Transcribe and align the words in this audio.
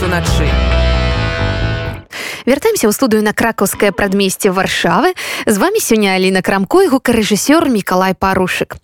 раніцу 0.00 0.08
начы 0.08 0.48
вяртаемся 2.46 2.88
ў 2.88 2.92
студыю 2.96 3.22
на 3.22 3.36
кракаўскае 3.36 3.92
прадмесце 3.92 4.50
варшавы. 4.50 5.12
З 5.46 5.56
вами 5.60 5.78
сёння 5.78 6.16
Аліна 6.16 6.40
крамко 6.42 6.82
і 6.82 6.88
гукарэжысёр 6.88 7.68
Миколай 7.68 8.16
парушык. 8.16 8.80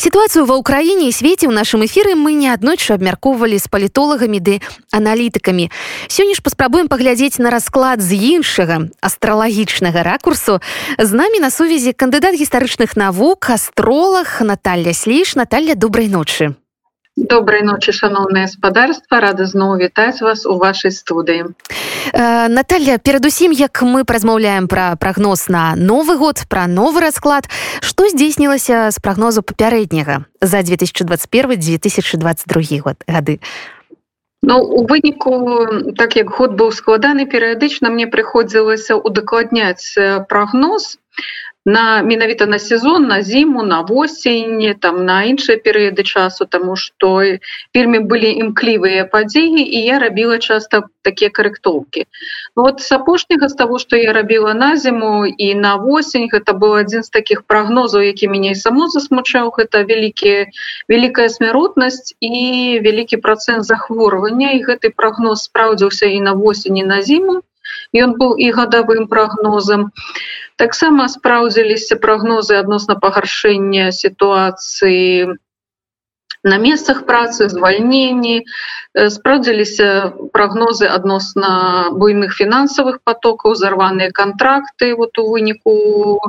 Сітуацыю 0.00 0.48
ва 0.48 0.56
ўкраіне 0.56 1.12
і 1.12 1.14
свеце 1.14 1.46
ў 1.46 1.52
нашым 1.52 1.84
эфіры 1.84 2.16
мы 2.16 2.32
неаднойчы 2.32 2.96
абмяркоўвалі 2.96 3.60
з 3.60 3.68
палітолагамі 3.68 4.40
ды 4.40 4.54
аналітыкамі. 4.90 5.68
Сёння 6.08 6.34
ж 6.34 6.40
паспрабуем 6.40 6.88
паглядзець 6.88 7.38
на 7.38 7.52
расклад 7.52 8.00
з 8.00 8.16
іншага 8.16 8.88
астралагічнага 9.04 10.02
ракурсу. 10.02 10.64
З 10.98 11.10
намі 11.12 11.44
на 11.44 11.52
сувязі 11.52 11.92
кандыдат 11.92 12.34
гістарычных 12.34 12.96
навук 12.96 13.52
астролог 13.52 14.40
Наталья 14.40 14.96
сліш 14.96 15.36
Наталья 15.36 15.76
добрай 15.76 16.08
ночы 16.08 16.56
добрай 17.16 17.62
ночи 17.62 17.92
шаноўнае 17.92 18.48
спадарства. 18.48 19.20
Рада 19.20 19.46
зноў 19.46 19.78
вітаць 19.78 20.20
вас 20.20 20.46
у 20.46 20.58
вашай 20.58 20.90
студыі 20.90 21.54
э, 22.12 22.48
Наталья 22.48 22.98
перадусім 22.98 23.52
як 23.52 23.82
мы 23.82 24.04
празмаўляем 24.04 24.66
пра 24.68 24.96
прагноз 24.96 25.48
на 25.48 25.74
новы 25.76 26.18
год 26.18 26.42
пра 26.48 26.66
новы 26.66 27.00
расклад 27.00 27.46
што 27.80 28.08
здзейснілася 28.08 28.90
з 28.90 28.98
прагнозу 28.98 29.42
папярэдняга 29.42 30.26
за 30.40 30.62
2021 30.62 31.60
2022 31.60 32.82
год 32.82 32.96
гады 33.06 33.40
Ну, 34.46 34.60
у 34.60 34.84
выніку 34.84 35.94
так 35.96 36.16
як 36.16 36.28
год 36.28 36.52
быў 36.52 36.72
складаны 36.72 37.24
перыядычна 37.24 37.88
мне 37.88 38.06
прыходзілася 38.06 38.92
удакладняць 38.94 39.96
прагноз 40.28 40.98
на 41.64 42.02
менавіта 42.02 42.46
на 42.46 42.58
сезон 42.58 43.06
на 43.06 43.22
зіму 43.22 43.62
на 43.62 43.80
восень 43.80 44.74
там 44.80 45.04
на 45.04 45.24
іншыя 45.24 45.56
перыяды 45.56 46.04
часу 46.04 46.44
тому 46.44 46.76
что 46.76 47.22
вельмі 47.74 47.98
былі 47.98 48.30
імклівыя 48.44 49.04
падзеі 49.08 49.64
і 49.64 49.80
я 49.84 49.98
рабіла 49.98 50.38
часто 50.38 50.84
такія 51.02 51.30
карэктоўкі. 51.30 52.04
Вот 52.56 52.80
с 52.80 52.92
апошняга 52.92 53.48
з 53.48 53.54
того 53.54 53.78
что 53.78 53.96
я 53.96 54.12
рабіла 54.12 54.54
на 54.54 54.76
зіму 54.76 55.24
і 55.26 55.54
на 55.54 55.76
восень 55.76 56.28
гэта 56.28 56.52
быў 56.52 56.84
адзін 56.84 57.02
з 57.02 57.10
таких 57.10 57.44
прогнозаў 57.48 58.04
які 58.04 58.28
мяне 58.28 58.52
і 58.52 58.60
само 58.60 58.88
засмучаў 58.88 59.50
гэта 59.56 59.84
вялікія 59.88 60.52
вялікая 60.88 61.28
смяротнасць 61.28 62.12
і 62.20 62.80
вялікі 62.84 63.16
процент 63.16 63.64
захворвання 63.64 64.52
і 64.52 64.64
гэты 64.68 64.92
прогноз 64.92 65.48
спраўдзіўся 65.48 66.12
і 66.12 66.20
на 66.20 66.32
восені 66.32 66.84
на 66.84 67.00
зіму 67.02 67.40
ён 67.94 68.18
быў 68.18 68.34
і 68.36 68.50
гадавым 68.58 69.06
прогнозам 69.06 69.90
таксама 70.56 71.08
спраўдзіліся 71.08 71.96
прагнозы 72.02 72.58
адносна 72.58 72.98
пагаршэння 73.06 73.90
сітуацыі 73.92 75.38
на 76.44 76.58
месцах 76.58 77.06
працы 77.06 77.48
звальненні. 77.48 78.44
Э, 78.94 79.08
спраўдзіліся 79.10 80.12
прагнозы 80.32 80.86
адносна 80.86 81.88
буйных 81.90 82.36
фінансавых 82.36 83.00
потокаў 83.02 83.56
зарваныя 83.56 84.12
контракты 84.12 84.94
вот 84.94 85.18
у 85.18 85.30
выніку 85.32 86.20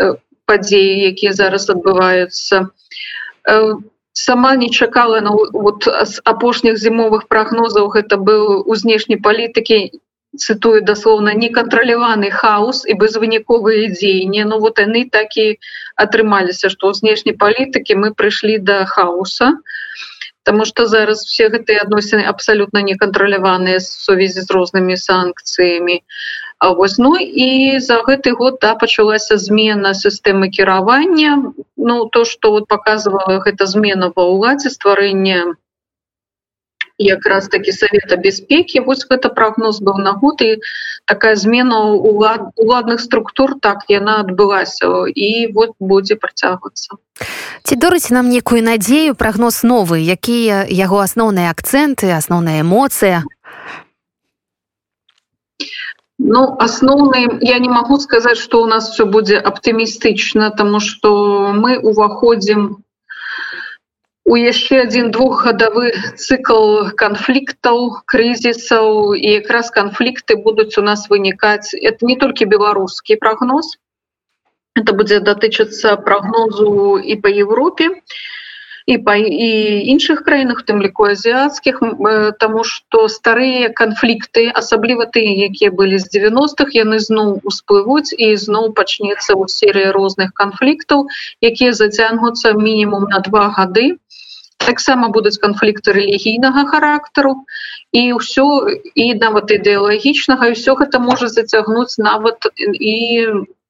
э, 0.00 0.16
падзеі 0.46 1.12
якія 1.12 1.32
зараз 1.36 1.68
адбываюцца. 1.70 2.72
Э, 3.44 3.76
сама 4.12 4.56
не 4.56 4.70
чакала 4.70 5.20
на 5.20 5.36
вот 5.36 5.84
з 5.84 6.20
апошніх 6.24 6.80
зімовых 6.80 7.28
прагнозаў. 7.28 7.92
Гэта 7.92 8.16
быў 8.16 8.64
у 8.64 8.74
знешняй 8.74 9.20
палітыкі 9.20 10.00
цытую 10.36 10.80
даслоўна 10.86 11.34
некантраляваны 11.34 12.30
хаос 12.30 12.84
і 12.86 12.94
безвыніковыя 12.94 13.90
дзеянні 13.90 14.44
Ну 14.50 14.58
вот 14.60 14.78
яны 14.78 15.08
так 15.10 15.36
і 15.36 15.58
атрымаліся 15.96 16.70
што 16.70 16.90
ў 16.90 16.94
знешняй 17.02 17.34
палітыкі 17.34 17.98
мы 18.02 18.14
прыйшлі 18.14 18.58
да 18.58 18.84
хаоса 18.86 19.58
Таму 20.48 20.64
што 20.64 20.86
зараз 20.86 21.24
все 21.28 21.50
гэтыя 21.52 21.82
адносіны 21.84 22.24
абсалютна 22.30 22.80
некантраляваныя 22.86 23.80
сувязі 23.86 24.46
з 24.46 24.50
рознымі 24.58 24.96
санкцыямі 24.96 26.00
А 26.60 26.70
вось 26.78 26.98
ну 26.98 27.16
і 27.16 27.80
за 27.80 27.98
гэты 28.06 28.32
год 28.38 28.60
да 28.62 28.74
пачалася 28.78 29.36
змена 29.36 29.94
сістэмы 29.98 30.48
кіравання 30.48 31.52
Ну 31.76 32.04
то 32.06 32.24
што 32.24 32.52
вот 32.54 32.68
показывала 32.68 33.42
гэта 33.42 33.66
змена 33.66 34.12
ва 34.14 34.30
ўладзе 34.30 34.70
стварэння, 34.70 35.56
якраз 37.00 37.48
такі 37.48 37.72
совета 37.72 38.16
бяспекі 38.16 38.80
вось 38.84 39.06
гэта 39.08 39.32
прогноз 39.32 39.80
быў 39.80 39.98
на 40.04 40.12
год 40.12 40.44
і 40.44 40.60
такая 41.08 41.34
змена 41.36 41.80
улад 41.96 42.52
уладных 42.56 43.00
структур 43.00 43.56
так 43.60 43.88
яна 43.88 44.20
адбылася 44.20 45.08
і 45.08 45.48
вот 45.56 45.72
будзе 45.80 46.20
працягвацца 46.20 47.00
ці 47.64 47.74
дорыць 47.76 48.12
нам 48.12 48.28
некую 48.28 48.60
надзею 48.62 49.16
прогноз 49.16 49.62
новы 49.64 50.04
якія 50.04 50.68
яго 50.68 51.00
асноўныя 51.00 51.50
акцэнты 51.50 52.12
асноўная 52.12 52.60
эмоцыя? 52.60 53.24
Ну 56.20 56.40
асноўны 56.60 57.40
я 57.40 57.58
не 57.58 57.72
магу 57.72 57.96
сказаць 57.98 58.38
что 58.38 58.62
у 58.62 58.66
нас 58.66 58.92
все 58.92 59.08
будзе 59.08 59.40
аптымістычна 59.40 60.52
тому 60.52 60.80
что 60.80 61.52
мы 61.56 61.80
уваходзім 61.80 62.84
у 64.30 64.38
яшчэ 64.38 64.80
один 64.86 65.10
двухгадавы 65.10 65.92
цикл 66.14 66.94
канфліктаў 67.02 67.78
крызісаў 68.14 69.14
і 69.18 69.28
якраз 69.42 69.70
канфлікты 69.74 70.38
будуць 70.48 70.78
у 70.78 70.86
нас 70.86 71.06
вынікаць. 71.10 71.74
Это 71.74 72.06
не 72.06 72.16
толькі 72.16 72.50
беларускі 72.56 73.18
прогноз 73.26 73.74
это 74.80 74.92
будзе 74.96 75.18
датычыцца 75.20 75.96
прогнозу 75.96 76.98
і 76.98 77.16
по 77.24 77.28
Европе 77.28 77.90
і 77.90 78.39
па 78.98 79.16
і 79.16 79.50
іншых 79.94 80.22
краінах 80.26 80.62
тым 80.66 80.82
ліку 80.82 81.06
азіяцкіх 81.12 81.80
тому 82.42 82.64
что 82.64 83.06
старыя 83.08 83.70
канфлікты 83.82 84.50
асабліва 84.62 85.06
тыя 85.06 85.30
якія 85.48 85.70
былі 85.70 85.98
з 85.98 86.10
90-х 86.16 86.74
яны 86.74 86.98
зноў 86.98 87.40
усплывуць 87.44 88.14
і 88.16 88.34
зноў 88.36 88.72
пачнецца 88.74 89.38
у 89.38 89.48
серыі 89.48 89.94
розных 89.96 90.32
канфліктаў 90.34 91.06
якія 91.40 91.72
зацягнуцца 91.72 92.52
мінімум 92.52 93.10
на 93.14 93.24
два 93.30 93.48
гады 93.48 93.86
і 93.94 93.98
таксама 94.66 95.08
будуць 95.08 95.38
канфлікты 95.42 95.92
рэлігійнага 95.96 96.64
характару 96.72 97.32
і 97.96 98.02
ўсё 98.18 98.46
і 98.94 99.06
нават 99.22 99.54
ідэалагічнага 99.56 100.52
і 100.52 100.56
все 100.58 100.76
гэта 100.80 101.00
можа 101.00 101.30
зацягнуць 101.32 101.96
нават 101.98 102.50
і 102.58 102.94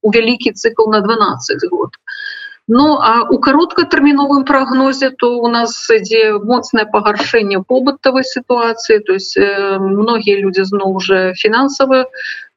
у 0.03 0.11
вялікі 0.17 0.53
цикл 0.53 0.91
на 0.91 1.01
12 1.07 1.69
год. 1.71 2.00
Ну 2.73 2.85
а 3.03 3.27
у 3.27 3.37
кароткатэрміновым 3.43 4.45
прагнозе 4.47 5.11
то 5.11 5.31
у 5.43 5.49
нас 5.51 5.73
ідзе 5.91 6.39
моцнае 6.51 6.85
пагаршэнне 6.93 7.63
побытавай 7.67 8.23
сітуацыі 8.23 9.01
то 9.09 9.19
есть 9.19 9.35
э, 9.37 9.79
многія 9.83 10.39
людзі 10.39 10.67
зноў 10.71 10.95
уже 11.03 11.35
фінансавыя 11.35 12.07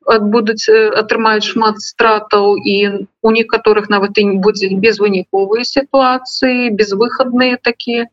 будуць 0.06 0.70
атрымаюць 0.70 1.50
шмат 1.50 1.82
стратаў 1.82 2.58
і 2.58 3.10
у 3.24 3.32
некаторых 3.32 3.90
нават 3.90 4.22
і 4.22 4.26
не 4.30 4.38
будзе 4.38 4.70
безвыніковыя 4.86 5.66
сітуацыі 5.66 6.70
безвыхадныя 6.70 7.58
такія 7.58 8.06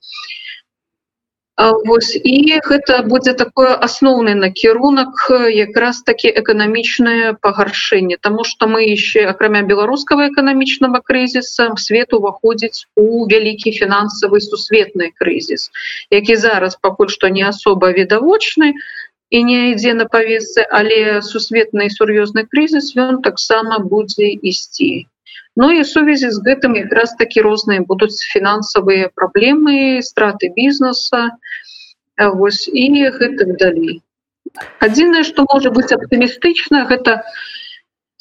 Вось 1.61 2.17
і 2.17 2.37
гэта 2.65 3.03
будзе 3.05 3.33
такое 3.37 3.73
асноўны 3.87 4.33
накірунак 4.43 5.27
якраз 5.55 6.01
такі 6.09 6.33
эканамічнае 6.41 7.37
пагаршэнне 7.47 8.17
Таму 8.17 8.47
што 8.51 8.69
мы 8.71 8.81
яшчэ 8.89 9.27
акрамя 9.33 9.61
беларускага 9.73 10.31
эканамічнага 10.31 11.03
крызіса 11.11 11.69
свет 11.85 12.17
уваходзіць 12.17 12.89
у 12.97 13.29
вялікі 13.29 13.75
фінансавы 13.77 14.41
сусветны 14.41 15.13
крызіс 15.21 15.69
які 16.17 16.41
зараз 16.47 16.81
пакуль 16.81 17.13
што 17.13 17.29
не 17.29 17.45
асоба 17.53 17.93
відавочны 17.93 18.73
і 19.31 19.45
не 19.45 19.61
ідзе 19.77 19.93
на 20.01 20.09
павесцы 20.09 20.65
але 20.65 21.21
сусветны 21.29 21.93
сур'ёзны 21.93 22.49
крызіс 22.49 22.93
ён 22.97 23.21
таксама 23.21 23.85
будзе 23.85 24.33
ісці 24.33 24.93
Ну 25.57 25.71
і 25.71 25.85
сувязі 25.85 26.31
з 26.31 26.43
гэтым 26.47 26.77
якраз 26.79 27.15
такі 27.19 27.43
розныя 27.47 27.87
будуць 27.87 28.23
фінансавыя 28.35 29.11
праблемы 29.15 30.03
страты 30.03 30.53
бізнеса 30.57 31.31
вось 32.19 32.69
і 32.69 32.87
гэтак 33.19 33.57
далей 33.65 34.01
адзінае 34.87 35.25
што 35.25 35.47
можа 35.53 35.71
быць 35.75 35.93
аптымістычна 35.97 36.85
гэта 36.93 37.23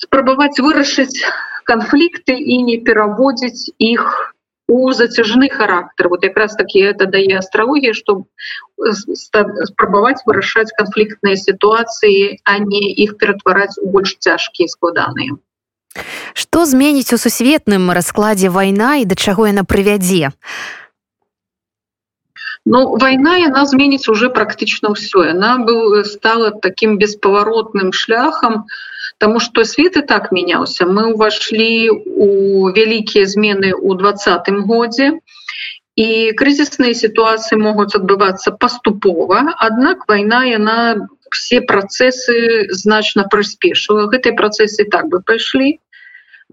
спрабаваць 0.04 0.62
вырашыць 0.66 1.26
канфлікты 1.70 2.36
і 2.38 2.62
не 2.70 2.78
пераводзіць 2.90 3.74
іх 3.78 4.34
у 4.70 4.94
зацяжны 4.94 5.50
характар 5.50 6.10
вот 6.10 6.24
якраз 6.24 6.56
таки 6.56 6.80
это 6.80 7.06
дае 7.06 7.38
астрологія 7.42 7.94
что 7.94 8.26
спрабаваць 9.72 10.22
вырашаць 10.26 10.72
канфліктныя 10.78 11.36
сітуацыі 11.36 12.40
а 12.46 12.58
не 12.60 12.82
іх 13.06 13.18
ператвараць 13.18 13.78
у 13.82 13.90
больш 13.90 14.16
цяжкія 14.20 14.68
складаныя 14.70 15.38
что 16.42 16.66
зменіць 16.66 17.14
у 17.16 17.22
сусветным 17.22 17.92
раскладзе 18.00 18.50
вайна 18.60 18.92
і 19.04 19.08
да 19.14 19.16
чаго 19.16 19.48
яна 19.52 19.64
прывядзе 19.64 20.34
Ну 22.70 22.80
вайна 23.02 23.40
яна 23.42 23.66
зменіць 23.66 24.12
уже 24.14 24.30
практычна 24.36 24.94
ўсё 24.96 25.26
яна 25.32 25.58
быў 25.68 26.06
стала 26.06 26.52
таким 26.68 26.98
беспаваротным 27.02 27.92
шляхам 28.04 28.64
у 28.64 28.88
Таму 29.20 29.40
што 29.44 29.66
свет 29.68 29.98
і 30.00 30.02
так 30.10 30.32
мяняўся. 30.36 30.86
Мы 30.88 31.12
ўвайшлі 31.12 31.72
у 31.92 32.28
вялікія 32.76 33.28
змены 33.28 33.76
ў 33.76 34.00
двадцатым 34.00 34.64
годзе. 34.72 35.20
і 36.00 36.32
крызісныя 36.40 36.96
сітуацыі 36.98 37.58
могуць 37.62 37.98
адбывацца 37.98 38.52
паступова 38.60 39.40
аднак 39.66 40.06
вайна 40.12 40.38
яна 40.48 40.76
все 41.38 41.60
працэсы 41.72 42.36
значна 42.82 43.26
прыспешыла 43.34 44.06
гэтыя 44.14 44.38
працэсы 44.42 44.86
так 44.94 45.10
бы 45.12 45.20
пайшлі 45.32 45.68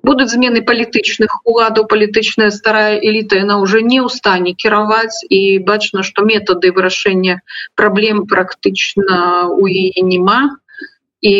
будуць 0.03 0.31
змены 0.33 0.63
палітычных 0.63 1.33
уладаў 1.45 1.87
палітычная 1.91 2.51
старая 2.55 2.99
эліта 2.99 3.41
яна 3.43 3.59
уже 3.63 3.83
не 3.83 3.99
ў 4.03 4.09
стане 4.13 4.53
кіраваць. 4.55 5.25
І 5.29 5.59
бачна 5.59 6.05
што 6.07 6.23
метады 6.23 6.71
вырашэння 6.77 7.41
праблем 7.75 8.27
практычна 8.31 9.49
у 9.51 9.67
яе 9.67 10.05
няма. 10.13 10.57
І 11.27 11.35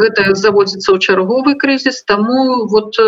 гэта 0.00 0.34
заводзіцца 0.34 0.90
ў 0.90 0.98
чарговы 0.98 1.54
крызіс. 1.54 2.02
Таму 2.02 2.66
вот 2.66 2.98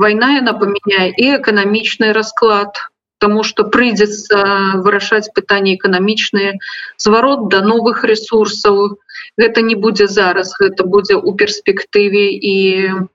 вайна 0.00 0.32
яна 0.40 0.56
памяняе 0.56 1.12
і 1.12 1.36
эканамічны 1.38 2.12
расклад. 2.16 2.80
Тому 3.22 3.42
что 3.46 3.64
прыйдзецца 3.64 4.84
вырашаць 4.84 5.32
пытанні 5.32 5.76
эканамічныя 5.76 6.60
зварот 7.00 7.48
да 7.48 7.60
новых 7.64 8.04
ресурсаў 8.04 9.00
гэта 9.40 9.64
не 9.64 9.76
будзе 9.76 10.08
зараз 10.08 10.52
гэта 10.60 10.84
будзе 10.84 11.16
ў 11.16 11.36
перспектыве. 11.36 12.26
І 12.36 12.54
у 12.92 13.08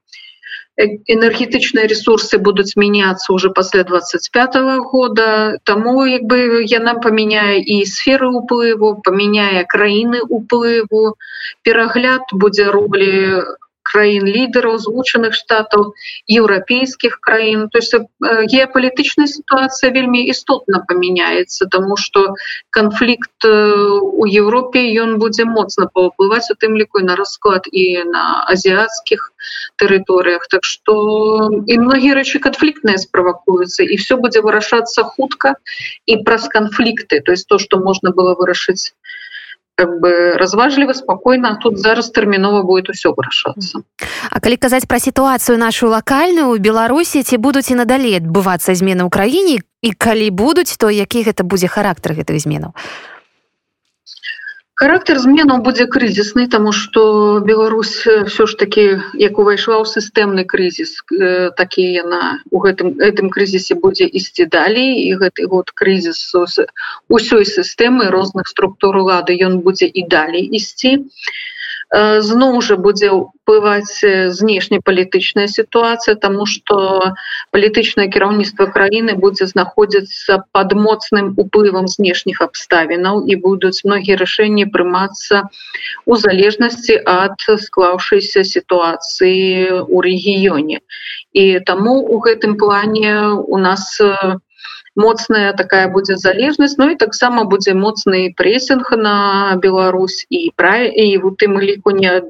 энергетычныя 0.80 1.88
ресурсы 1.92 2.38
будуць 2.40 2.76
мяняцца 2.80 3.34
уже 3.34 3.50
пасля 3.50 3.84
25 3.84 4.56
-го 4.56 4.78
года. 4.92 5.58
Тому 5.64 6.06
як 6.06 6.24
бы 6.24 6.64
яна 6.64 6.94
памяняе 7.04 7.60
і 7.60 7.86
сферы 7.86 8.32
уплыву 8.32 9.02
памяняе 9.04 9.66
краіны 9.68 10.22
уплыву 10.22 11.16
перагляд 11.64 12.22
будзе 12.32 12.72
рублі 12.72 13.44
краін 13.90 14.26
лідараў 14.30 14.78
злучаных 14.78 15.34
штатаў 15.34 15.94
еўрапейскіх 16.30 17.20
краін. 17.20 17.70
То 17.70 17.82
есть 17.82 17.94
э, 17.94 18.00
геапалітычная 18.22 19.28
сітуацыя 19.28 19.92
вельмі 19.92 20.22
істотна 20.30 20.86
памяняецца 20.88 21.66
тому 21.72 21.98
что 21.98 22.36
канфлікт 22.70 23.46
э, 23.46 23.50
у 23.50 24.26
Еўропе 24.26 24.86
ён 25.02 25.18
будзе 25.18 25.46
моцна 25.46 25.90
паўплываць 25.90 26.52
у 26.54 26.56
тым 26.56 26.78
ліку 26.78 27.02
на 27.02 27.16
расклад 27.16 27.66
і 27.72 28.04
на 28.06 28.46
азіяцкіх 28.46 29.32
тэрыторыях. 29.82 30.46
Так 30.50 30.64
что 30.64 31.50
і 31.66 31.78
многія 31.82 32.14
рэчы 32.14 32.40
канфліктныя 32.40 32.98
справакуюцца 33.02 33.84
і 33.84 33.96
все 33.98 34.16
будзе 34.22 34.46
вырашацца 34.46 35.04
хутка 35.04 35.56
і 36.06 36.22
праз 36.24 36.48
канфлікты. 36.48 37.22
То 37.22 37.32
есть 37.32 37.48
то 37.48 37.58
что 37.58 37.80
можна 37.80 38.12
было 38.12 38.36
вырашыць 38.36 38.94
как 39.80 40.00
бы 40.04 40.36
разважліва 40.36 40.94
спокойно 40.94 41.56
тут 41.64 41.80
зараз 41.80 42.12
тэрмінова 42.12 42.64
будет 42.68 42.92
усё 42.92 43.16
вырашацца 43.16 43.80
А 44.28 44.40
калі 44.44 44.60
казаць 44.60 44.84
пра 44.92 45.00
сітуацыю 45.00 45.56
нашу 45.56 45.88
лакальную 45.88 46.52
у 46.52 46.60
беларусі 46.60 47.24
ці 47.24 47.40
будуць 47.40 47.72
і 47.72 47.80
надалей 47.80 48.20
адбывацца 48.20 48.76
змены 48.76 49.08
ў 49.08 49.10
краіне? 49.10 49.56
І 49.80 49.96
калі 49.96 50.28
будуць 50.36 50.76
то 50.76 50.92
які 50.92 51.24
гэта 51.24 51.48
будзе 51.48 51.72
характар 51.72 52.12
гэтых 52.12 52.44
зменаў? 52.44 52.76
то 52.76 53.19
характер 54.80 55.20
зменаў 55.20 55.60
будзе 55.64 55.86
крызісны 55.94 56.48
тому 56.48 56.72
что 56.72 57.40
Беларусь 57.46 58.08
все 58.08 58.46
ж 58.48 58.56
таки 58.62 58.86
як 59.14 59.40
увайшла 59.44 59.76
ў 59.84 59.86
сістэмны 59.92 60.46
крызіс 60.54 61.04
такі 61.60 61.84
яна 61.84 62.40
у 62.52 62.64
гэтым 62.64 62.96
гэтым 63.04 63.28
крызісе 63.36 63.76
будзе 63.76 64.08
ісці 64.08 64.48
далей 64.56 65.04
і 65.04 65.20
гэты 65.20 65.52
год 65.52 65.76
крызіс 65.76 66.24
усёй 67.20 67.44
сістэмы 67.44 68.08
розных 68.16 68.48
структур 68.48 69.04
улады 69.04 69.36
ён 69.50 69.60
будзе 69.68 69.92
і 69.92 70.08
далей 70.08 70.48
ісці. 70.48 70.96
і 70.96 71.59
зноў 71.96 72.62
жа 72.62 72.76
будзе 72.78 73.10
ўплываць 73.10 73.98
знешнепалітычная 74.38 75.48
сітуацыя 75.50 76.16
тому 76.16 76.46
что 76.46 77.14
палітычнае 77.50 78.06
кіраўніцтва 78.14 78.70
краіны 78.76 79.18
будзе 79.18 79.50
знаходзіцца 79.50 80.46
под 80.54 80.74
моцным 80.78 81.34
уплывам 81.38 81.90
знешніх 81.90 82.42
абставінаў 82.46 83.26
і 83.26 83.36
будуць 83.42 83.82
многія 83.84 84.22
рашэнні 84.22 84.70
прымацца 84.70 85.50
у 86.06 86.16
залежнасці 86.16 87.02
ад 87.10 87.42
склаўшейся 87.42 88.46
сітуацыі 88.46 89.82
у 89.90 90.06
рэгіёне 90.06 90.86
і 91.34 91.46
таму 91.66 91.98
у 92.06 92.22
гэтым 92.22 92.54
плане 92.62 93.34
у 93.34 93.58
нас 93.58 93.98
у 93.98 94.40
моцная 95.00 95.54
такая 95.54 95.88
будзе 95.88 96.18
залежнасць 96.18 96.78
Ну 96.82 96.90
і 96.92 97.00
таксама 97.06 97.46
будзе 97.54 97.74
моцны 97.74 98.34
прэсінг 98.36 98.92
на 98.98 99.16
Беларусь. 99.64 100.26
І 100.30 100.52
пра 100.56 100.76
і 100.86 101.18
у 101.24 101.32
тым 101.32 101.60
ліку 101.64 101.96
не 101.96 102.22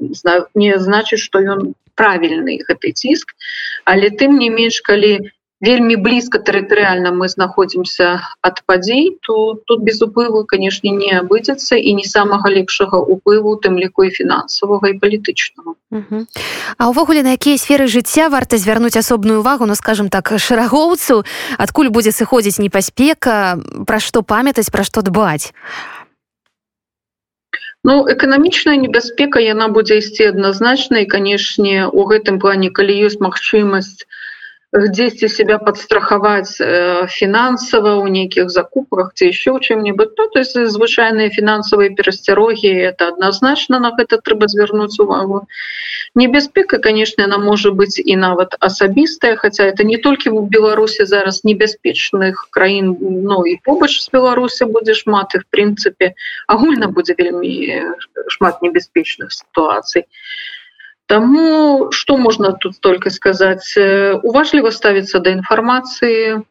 не 0.54 0.78
значыць 0.78 1.22
што 1.26 1.42
ён 1.56 1.74
правільны 2.00 2.56
гэты 2.64 2.92
ціск 2.96 3.34
але 3.84 4.10
тым 4.22 4.38
не 4.38 4.48
менш 4.48 4.80
калі 4.86 5.12
не 5.20 5.30
вельмі 5.60 5.96
блізка 6.00 6.40
тэрытарыальна 6.40 7.12
мы 7.12 7.28
знаходзімся 7.28 8.24
ад 8.40 8.62
падзей 8.64 9.20
то 9.20 9.60
тут 9.68 9.84
без 9.84 10.00
уплыву 10.02 10.44
канешне 10.48 10.90
не 10.90 11.12
абыдзецца 11.20 11.76
і 11.76 11.92
не 12.00 12.04
самага 12.08 12.48
лепшага 12.48 12.96
уплыву 12.96 13.54
тым 13.60 13.76
ліку 13.76 14.08
і 14.08 14.10
фінансавага 14.10 14.90
і 14.90 14.98
палітычнага 14.98 15.76
А 16.80 16.88
ўвогуле 16.88 17.20
на 17.22 17.36
якія 17.36 17.60
сферы 17.60 17.86
жыцця 17.92 18.32
варта 18.32 18.56
звярнуць 18.56 18.96
асобную 18.96 19.44
увагу 19.44 19.68
ну 19.68 19.76
скажем 19.76 20.08
так 20.08 20.32
шэрагоўцу 20.40 21.24
адкуль 21.60 21.92
будзе 21.92 22.10
сыходзіць 22.10 22.58
непаспека? 22.58 23.60
Пра 23.84 24.00
што 24.00 24.24
памятаць 24.24 24.72
пра 24.72 24.84
што 24.84 25.04
дбаць? 25.04 25.52
Ну 27.84 28.04
эканамічная 28.08 28.76
небяспека 28.80 29.40
яна 29.40 29.68
будзе 29.68 30.00
ісці 30.00 30.32
адназначна 30.32 31.04
і 31.04 31.10
канешне 31.10 31.88
у 31.88 32.04
гэтым 32.08 32.40
плане 32.40 32.72
калі 32.72 32.96
ёсць 33.08 33.20
магчымасць 33.20 34.08
дзесьці 34.72 35.28
себя 35.28 35.58
подстрахаваць 35.58 36.62
э, 36.62 37.06
фінансава 37.10 37.98
у 37.98 38.06
нейкіх 38.06 38.50
закупках 38.50 39.10
ці 39.14 39.26
еще 39.34 39.58
чым-нибудь 39.58 40.14
ну, 40.16 40.28
то 40.30 40.38
есть 40.38 40.54
звычайныя 40.54 41.30
фінансавыя 41.30 41.90
перасцярогі 41.90 42.70
это 42.70 43.08
адназначна 43.10 43.80
на 43.82 43.90
гэта 43.98 44.22
трэба 44.22 44.46
звярнуць 44.46 44.94
увагу. 45.02 45.48
Небяспека 46.14 46.78
конечно 46.78 47.24
она 47.24 47.38
можа 47.38 47.72
быть 47.72 47.98
і 47.98 48.16
нават 48.16 48.54
асабістая 48.60 49.34
хотя 49.36 49.64
это 49.64 49.82
не 49.82 49.98
толькі 49.98 50.30
у 50.30 50.46
беларусе 50.46 51.06
зараз 51.06 51.42
небяспечных 51.42 52.46
краін 52.50 52.94
но 53.26 53.42
і 53.46 53.58
побач 53.64 53.98
з 53.98 54.08
беларусі 54.12 54.70
будзе 54.70 54.94
шмат 54.94 55.34
і 55.34 55.38
в 55.42 55.44
прынцыпе 55.50 56.14
агульна 56.46 56.86
будзе 56.86 57.18
вельмі 57.18 57.90
шмат 58.28 58.62
небяспечных 58.62 59.32
сітуацый 59.32 60.02
и 60.02 60.29
Таму 61.10 61.90
што 61.90 62.16
можна 62.16 62.52
тут 62.62 62.78
только 62.86 63.10
сказаць 63.10 63.74
уважліва 64.22 64.70
ставіцца 64.70 65.18
да 65.24 65.32
інфармацыі 65.34 66.42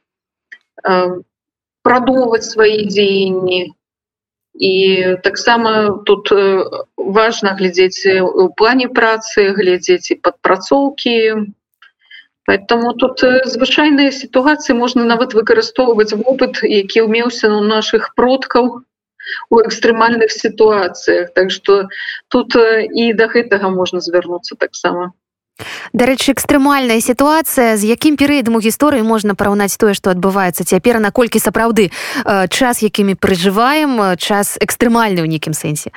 прадумваць 1.87 2.47
свае 2.47 2.87
дзеянні 2.89 3.61
і 4.59 4.73
таксама 5.23 5.71
тут 6.09 6.33
важна 6.97 7.55
глядзець 7.61 8.03
у 8.19 8.49
плане 8.61 8.89
працы 8.99 9.47
глядзець 9.61 10.11
і 10.11 10.19
падпрацоўкі 10.27 11.15
поэтому 12.49 12.93
тут 12.99 13.23
звычайныя 13.55 14.11
сітуацыі 14.11 14.75
можна 14.75 15.07
нават 15.07 15.39
выкарыстоўваць 15.39 16.11
вопыт 16.19 16.63
які 16.67 17.07
ўмеўся 17.07 17.47
у 17.55 17.63
наших 17.63 18.11
продкаў 18.19 18.83
у 19.49 19.59
экстрэмальных 19.59 20.31
сітуацыях. 20.31 21.33
Так 21.33 21.51
что 21.51 21.89
тут 22.27 22.55
і 22.55 23.13
да 23.13 23.27
гэтага 23.27 23.69
можна 23.69 24.01
звярнуцца 24.01 24.55
таксама. 24.55 25.13
Дарэчы 25.91 26.31
экстрэмальная 26.31 27.01
сітуацыя 27.03 27.75
з 27.75 27.83
якім 27.91 28.15
перыядам 28.15 28.55
у 28.55 28.63
гісторыі 28.63 29.03
можна 29.03 29.35
параўнаць 29.35 29.75
тое 29.75 29.93
што 29.93 30.15
адбываецца 30.15 30.63
цяпер 30.63 31.03
наколькі 31.03 31.39
сапраўды 31.43 31.91
час 32.23 32.79
якімі 32.79 33.19
прыжываем 33.19 34.15
час 34.15 34.55
экстрэмальны 34.63 35.19
ў 35.19 35.27
нейкім 35.27 35.51
сэнсе? 35.51 35.91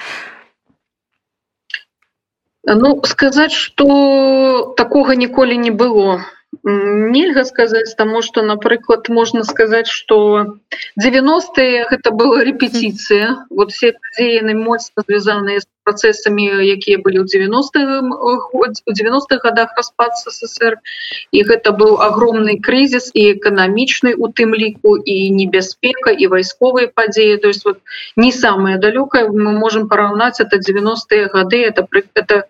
Ну 2.66 2.98
сказаць 3.06 3.54
что 3.54 4.74
такога 4.76 5.14
ніколі 5.14 5.56
не 5.56 5.70
было 5.70 6.26
нельга 6.62 7.44
сказаць 7.44 7.94
таму 7.96 8.22
что 8.22 8.42
напрыклад 8.42 9.08
можна 9.08 9.42
сказаць 9.44 9.88
что 9.88 10.58
90е 11.00 11.88
гэта 11.90 12.10
была 12.10 12.44
репетицыя 12.44 13.46
вот 13.50 13.72
все 13.72 13.94
дзеяны 14.16 14.54
моцна 14.54 15.02
звязаныя 15.06 15.60
з 15.60 15.66
процессами 15.84 16.42
якія 16.62 16.98
былі 17.02 17.22
ў 17.22 17.26
90 17.26 17.82
у 18.52 18.92
90-х 18.92 19.40
годах 19.42 19.74
распад 19.76 20.14
ссср. 20.16 20.78
І 21.32 21.42
гэта 21.42 21.72
быў 21.72 21.98
огромный 21.98 22.60
крызіс 22.60 23.10
і 23.14 23.34
эканамічны 23.34 24.14
у 24.14 24.30
тым 24.30 24.54
ліку 24.54 24.96
і 24.96 25.16
небяспека 25.34 26.14
і 26.14 26.30
вайсковыя 26.30 26.92
падзеі 26.94 27.38
то 27.42 27.48
есть 27.48 27.64
вот 27.64 27.80
не 28.16 28.30
самое 28.30 28.78
далёкае 28.78 29.28
мы 29.28 29.52
можем 29.58 29.88
параўнаць 29.88 30.38
это 30.38 30.62
90-е 30.62 31.26
гады 31.34 31.64
это 31.64 31.88
это 32.14 32.46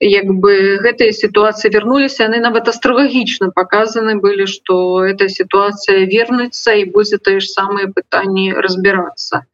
як 0.00 0.26
бы 0.32 0.80
гэтыя 0.80 1.12
сітуацыі 1.12 1.70
вярнуліся 1.76 2.24
яны 2.24 2.40
нават 2.40 2.72
астралагічна 2.72 3.52
показаны 3.52 4.16
былі 4.16 4.48
что 4.48 5.04
эта 5.04 5.28
сітуацыя 5.28 6.08
вернуцца 6.08 6.72
і 6.80 6.88
будзе 6.88 7.20
тое 7.20 7.40
ж 7.40 7.46
самыя 7.52 7.92
пытанні 7.92 8.56
разбірацца. 8.56 9.44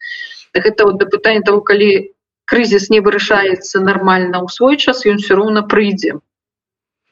Гэта 0.55 0.87
вот 0.87 1.03
да 1.03 1.11
пытання 1.11 1.43
того 1.43 1.61
калі 1.61 2.15
крызіс 2.47 2.91
не 2.95 3.03
вырашаецца 3.03 3.83
нормально 3.83 4.47
ў 4.47 4.49
свой 4.55 4.77
час 4.79 5.03
ён 5.03 5.19
все 5.19 5.35
роўна 5.35 5.67
прыйдзе. 5.67 6.23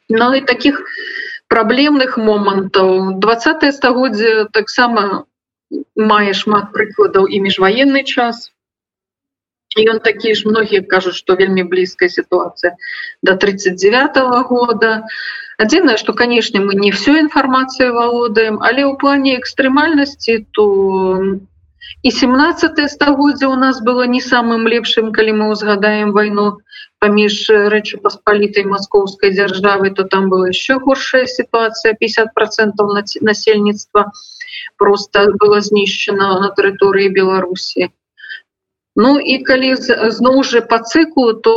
Ну 0.09 0.33
і 0.35 0.41
таких 0.41 0.87
праблемных 1.51 2.17
момантаў. 2.17 3.19
20 3.19 3.75
стагоддзя 3.75 4.47
таксама 4.55 5.27
мае 5.99 6.33
шмат 6.39 6.71
прыкладаў 6.71 7.27
і 7.27 7.43
міжваенны 7.43 8.07
час 8.07 8.54
ён 9.83 9.99
такі 10.01 10.35
ж 10.35 10.49
многія 10.49 10.83
кажуць 10.87 11.19
што 11.19 11.35
вельмі 11.35 11.65
блізкая 11.67 12.09
сітуацыя 12.09 12.77
до 13.23 13.35
39 13.37 14.17
-го 14.17 14.43
года. 14.43 15.03
Адзінае 15.59 15.97
что 15.97 16.13
канешне 16.13 16.61
мы 16.61 16.75
не 16.75 16.91
всю 16.91 17.17
інфармацыю 17.19 17.95
валодаем 17.95 18.59
але 18.63 18.83
ў 18.85 18.99
плане 18.99 19.39
экстрэмальнасці 19.39 20.47
то 20.51 20.65
і 22.03 22.11
17 22.11 22.91
стагоддзя 22.91 23.49
у 23.49 23.57
нас 23.57 23.83
было 23.83 24.07
не 24.07 24.21
самым 24.21 24.69
лепшым 24.69 25.13
калі 25.13 25.33
мы 25.41 25.51
узгадаем 25.55 26.13
вайну 26.13 26.61
паміж 27.05 27.35
рэчы 27.75 27.99
паспалітай 28.05 28.65
маскоўскай 28.65 29.35
дзяржавы 29.37 29.91
то 29.91 30.05
там 30.05 30.29
была 30.29 30.49
еще 30.49 30.79
горшая 30.79 31.27
сітуацыя 31.27 31.95
50 31.95 32.35
процентов 32.35 32.95
насельніцтва 33.21 34.13
просто 34.77 35.27
было 35.45 35.61
знішчана 35.61 36.41
на 36.41 36.51
тэрыторыі 36.57 37.13
беларусі 37.21 37.91
Ну 38.97 39.19
і 39.19 39.39
калі 39.43 39.75
зноў 40.15 40.43
жа 40.47 40.63
по 40.71 40.79
цыклу 40.79 41.35
то 41.35 41.55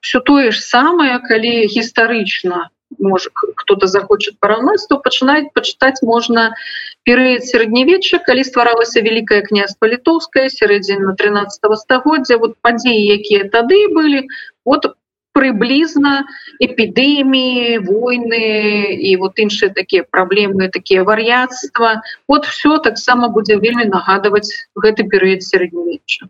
все 0.00 0.20
тое 0.20 0.50
ж 0.50 0.60
самае 0.64 1.20
калі 1.20 1.68
гістарычна 1.68 2.68
может 2.98 3.32
кто-то 3.34 3.86
захочет 3.86 4.38
параўнаць 4.40 4.88
то 4.88 4.96
пачынаць 4.96 5.52
пачытаць 5.52 6.00
можна 6.02 6.54
перыяд 7.04 7.44
сярэднявечча 7.44 8.20
калі 8.24 8.44
стваралася 8.44 9.04
великкае 9.04 9.42
княства 9.44 9.92
літоўская 9.92 10.48
сярэдзіна 10.48 11.12
13 11.16 11.76
стагоддзя. 11.82 12.40
Вот 12.40 12.56
падзеі 12.64 13.04
якія 13.20 13.48
тады 13.52 13.84
былі 13.92 14.24
вот 14.64 14.88
прыблізна 15.38 16.26
эпідэміі 16.58 17.86
войны 17.86 18.98
і 18.98 19.14
вот 19.22 19.38
іншыя 19.38 19.70
такія 19.70 20.02
праблемы 20.02 20.66
такія 20.74 21.06
вар'яцтва 21.06 22.02
вот 22.26 22.50
все 22.50 22.78
таксама 22.82 23.30
будзе 23.30 23.62
вельмі 23.62 23.86
нагадваць 23.86 24.50
гэты 24.74 25.06
перыяд 25.06 25.46
сярэднявечча 25.46 26.26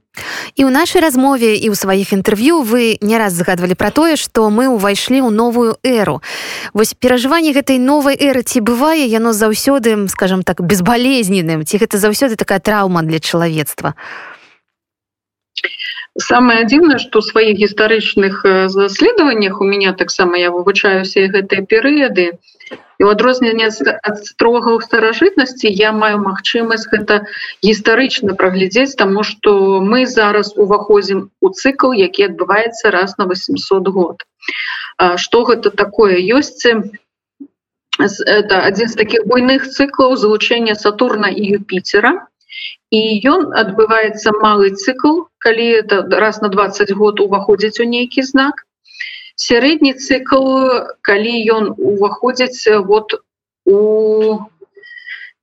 і 0.61 0.69
ў 0.69 0.71
нашай 0.71 1.00
размове 1.00 1.57
і 1.57 1.73
ў 1.73 1.75
сваіх 1.75 2.12
інтэрв'ю 2.12 2.61
вы 2.61 3.00
не 3.00 3.17
раз 3.17 3.33
загадвалі 3.33 3.73
пра 3.81 3.88
тое 3.88 4.21
што 4.21 4.53
мы 4.53 4.69
ўвайшлі 4.69 5.25
ў 5.25 5.33
новую 5.33 5.81
эру. 5.81 6.21
Вось 6.77 6.93
перажыванне 6.93 7.57
гэтай 7.57 7.81
новай 7.81 8.12
эры 8.12 8.45
ці 8.45 8.61
бывае 8.61 9.09
яно 9.09 9.33
заўсёды 9.33 9.97
скажем 10.12 10.45
так 10.45 10.61
безбалезненым 10.61 11.65
ці 11.65 11.81
гэта 11.81 11.97
заўсёды 11.97 12.37
такая 12.37 12.61
траўма 12.61 13.00
для 13.00 13.25
чалавецтва? 13.25 13.97
а 13.97 14.38
самое 16.19 16.65
дзіўнае 16.67 16.99
что 16.99 17.23
сваіх 17.23 17.59
гістарычных 17.59 18.43
заследаваннях 18.75 19.61
у 19.61 19.65
меня 19.65 19.93
таксама 19.95 20.39
я 20.39 20.51
вывучаюся 20.51 21.27
гэтыя 21.31 21.63
перыяды. 21.63 22.39
І 22.99 23.07
у 23.07 23.09
адрозненне 23.15 23.71
ад 23.71 24.17
строга 24.27 24.75
ў 24.75 24.83
старажытнасці 24.83 25.71
я 25.71 25.93
маю 25.95 26.19
магчымасць 26.23 26.91
гэта 26.91 27.31
гістарычна 27.63 28.35
праглядзець 28.35 28.99
тому 28.99 29.23
что 29.23 29.81
мы 29.81 30.05
зараз 30.07 30.53
уваходзім 30.59 31.31
у 31.41 31.49
цыкл 31.55 31.95
які 31.95 32.27
адбываецца 32.35 32.91
раз 32.91 33.15
на 33.19 33.31
800 33.31 33.89
год. 33.89 34.27
Что 35.17 35.45
гэта 35.45 35.71
такое? 35.71 36.19
Ёсць 36.19 36.67
это 37.99 38.67
адзін 38.67 38.89
з 38.89 38.99
таких 38.99 39.27
буйных 39.27 39.71
цыклаў 39.71 40.19
залучэння 40.19 40.75
сатурна 40.75 41.31
і 41.31 41.63
юпітера 41.63 42.27
і 42.91 43.00
ён 43.33 43.53
адбываецца 43.62 44.33
малы 44.43 44.71
цыкл 44.75 45.25
калі 45.47 45.67
это 45.81 46.03
раз 46.25 46.41
на 46.45 46.49
20 46.55 46.93
год 47.00 47.21
уваходзіць 47.21 47.81
у 47.85 47.88
нейкі 47.95 48.23
знак. 48.23 48.65
Сярэдні 49.37 49.93
цыкл 49.95 50.47
калі 51.00 51.35
ён 51.57 51.75
уваходзіць 51.77 52.67
вот 52.93 53.19
у 53.65 53.79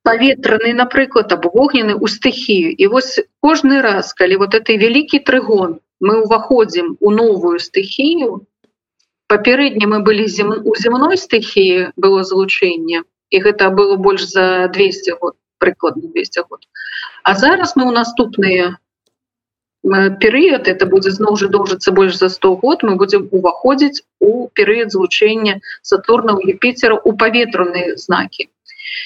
паветраны 0.02 0.72
напрыклад 0.72 1.32
або 1.32 1.50
вогнены 1.54 1.94
у 1.94 2.06
стыхію. 2.06 2.74
І 2.74 2.86
вось 2.86 3.20
кожны 3.40 3.80
раз 3.82 4.12
калі 4.12 4.42
вот 4.44 4.54
этой 4.54 4.76
вялікі 4.76 5.18
трыгон 5.18 5.80
мы 6.00 6.20
ўваходзім 6.26 6.96
у 7.00 7.10
новую 7.10 7.58
стыхію 7.58 8.44
папярэдне 9.32 9.86
мы 9.90 10.02
былі 10.06 10.26
зем 10.26 10.52
у 10.54 10.74
земной 10.82 11.18
стыхіі 11.18 11.90
было 11.96 12.22
залучэнне 12.30 13.02
і 13.30 13.36
гэта 13.46 13.70
было 13.78 13.96
больш 13.96 14.26
за 14.30 14.68
200 14.76 15.18
год 15.20 15.34
прыкладна 15.58 16.08
200 16.08 16.44
год 16.48 16.66
А 17.22 17.34
зараз 17.34 17.76
мы 17.76 17.84
ў 17.86 17.92
наступныя 17.92 18.76
перыяд 20.20 20.68
это 20.68 20.86
будзе 20.86 21.10
зноў 21.14 21.36
жа 21.36 21.48
доўжыцца 21.48 21.92
больш 21.92 22.18
за 22.18 22.28
100 22.28 22.56
год 22.62 22.82
мы 22.82 22.96
будзем 22.96 23.28
уваходзіць 23.30 24.02
у 24.20 24.48
перыяд 24.48 24.90
злучэння 24.90 25.60
сатурна 25.82 26.34
у 26.34 26.42
Юпітера 26.42 26.98
у 26.98 27.12
паветраныя 27.12 27.96
знакі 27.96 28.50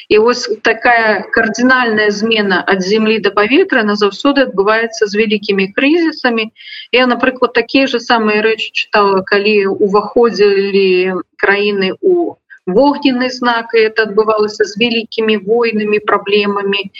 і 0.09 0.19
вось 0.19 0.49
такая 0.62 1.23
кардынальная 1.35 2.11
змена 2.11 2.62
ад 2.66 2.83
землі 2.83 3.19
до 3.19 3.30
паветра 3.30 3.83
на 3.83 3.97
заўсёды 4.00 4.47
адбываецца 4.49 5.07
з 5.07 5.12
вялікімі 5.21 5.69
крызісамі 5.76 6.50
я 6.97 7.07
напрыклад 7.07 7.52
такія 7.52 7.87
же 7.87 8.00
самыя 8.00 8.42
рэчы 8.47 8.71
чытала 8.73 9.23
калі 9.33 9.57
уваходзілі 9.88 11.21
краіны 11.37 11.92
у 12.00 12.37
вогненны 12.67 13.31
знак 13.31 13.75
и 13.75 13.81
это 13.88 14.02
адбывалася 14.09 14.64
з 14.64 14.76
вялікімі 14.81 15.37
войнамі 15.49 15.99
праблемамі 15.99 16.90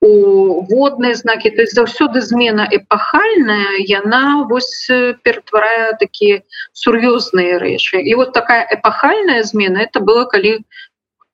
у 0.00 0.62
водныя 0.68 1.14
знакі 1.14 1.50
то 1.50 1.62
есть 1.62 1.74
заўсёды 1.74 2.20
змена 2.20 2.68
эпахальная 2.68 3.80
яна 3.88 4.44
вось 4.48 4.88
ператварае 5.24 5.96
такія 6.00 6.42
сур'ёзныя 6.72 7.58
рэчы 7.58 8.02
і 8.02 8.14
вот 8.14 8.32
такая 8.32 8.66
эпахальная 8.68 9.42
змена 9.42 9.78
это 9.88 10.00
было 10.00 10.24
калі 10.24 10.60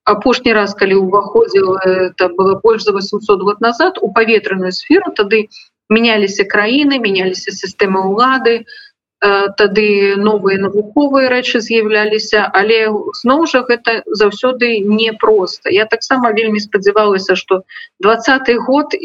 апошні 0.05 0.53
раз 0.53 0.75
калі 0.75 1.03
ўваходзіла 1.03 1.81
это 1.85 2.29
было 2.29 2.61
больш 2.63 2.87
за 2.87 2.93
800 2.93 3.43
год 3.43 3.61
назад 3.61 3.99
у 4.01 4.13
паветраную 4.13 4.73
сферу 4.73 5.11
тады 5.15 5.49
меняліся 5.89 6.47
краіны 6.47 7.03
меняліся 7.03 7.51
сістэмы 7.51 8.07
ўлады 8.07 8.63
у 8.63 8.90
тады 9.21 10.17
новыя 10.17 10.59
навуковыя 10.61 11.29
рэчы 11.29 11.61
з'яўляліся 11.61 12.45
але 12.61 12.89
зноў 13.21 13.45
жа 13.53 13.61
гэта 13.69 14.01
заўсёды 14.07 14.81
непросто 14.81 15.69
я 15.69 15.85
таксама 15.85 16.33
вельмі 16.33 16.61
спадзявалася 16.61 17.37
что 17.37 17.63
двадцатый 17.99 18.57
год 18.57 18.97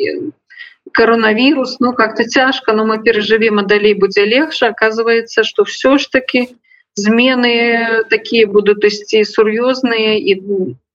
коронавірус 0.94 1.80
ну 1.80 1.92
как-то 1.92 2.24
цяжка 2.24 2.72
но 2.72 2.86
мы 2.86 3.04
перажывем 3.04 3.60
а 3.60 3.64
далей 3.64 3.94
будзе 3.94 4.26
легче 4.26 4.68
оказывается 4.68 5.44
что 5.44 5.66
все 5.66 5.98
ж 5.98 6.08
таки 6.08 6.56
змены 6.96 8.06
такія 8.10 8.48
будут 8.48 8.86
ісці 8.86 9.28
сур'ёзныя 9.28 10.16
і 10.16 10.40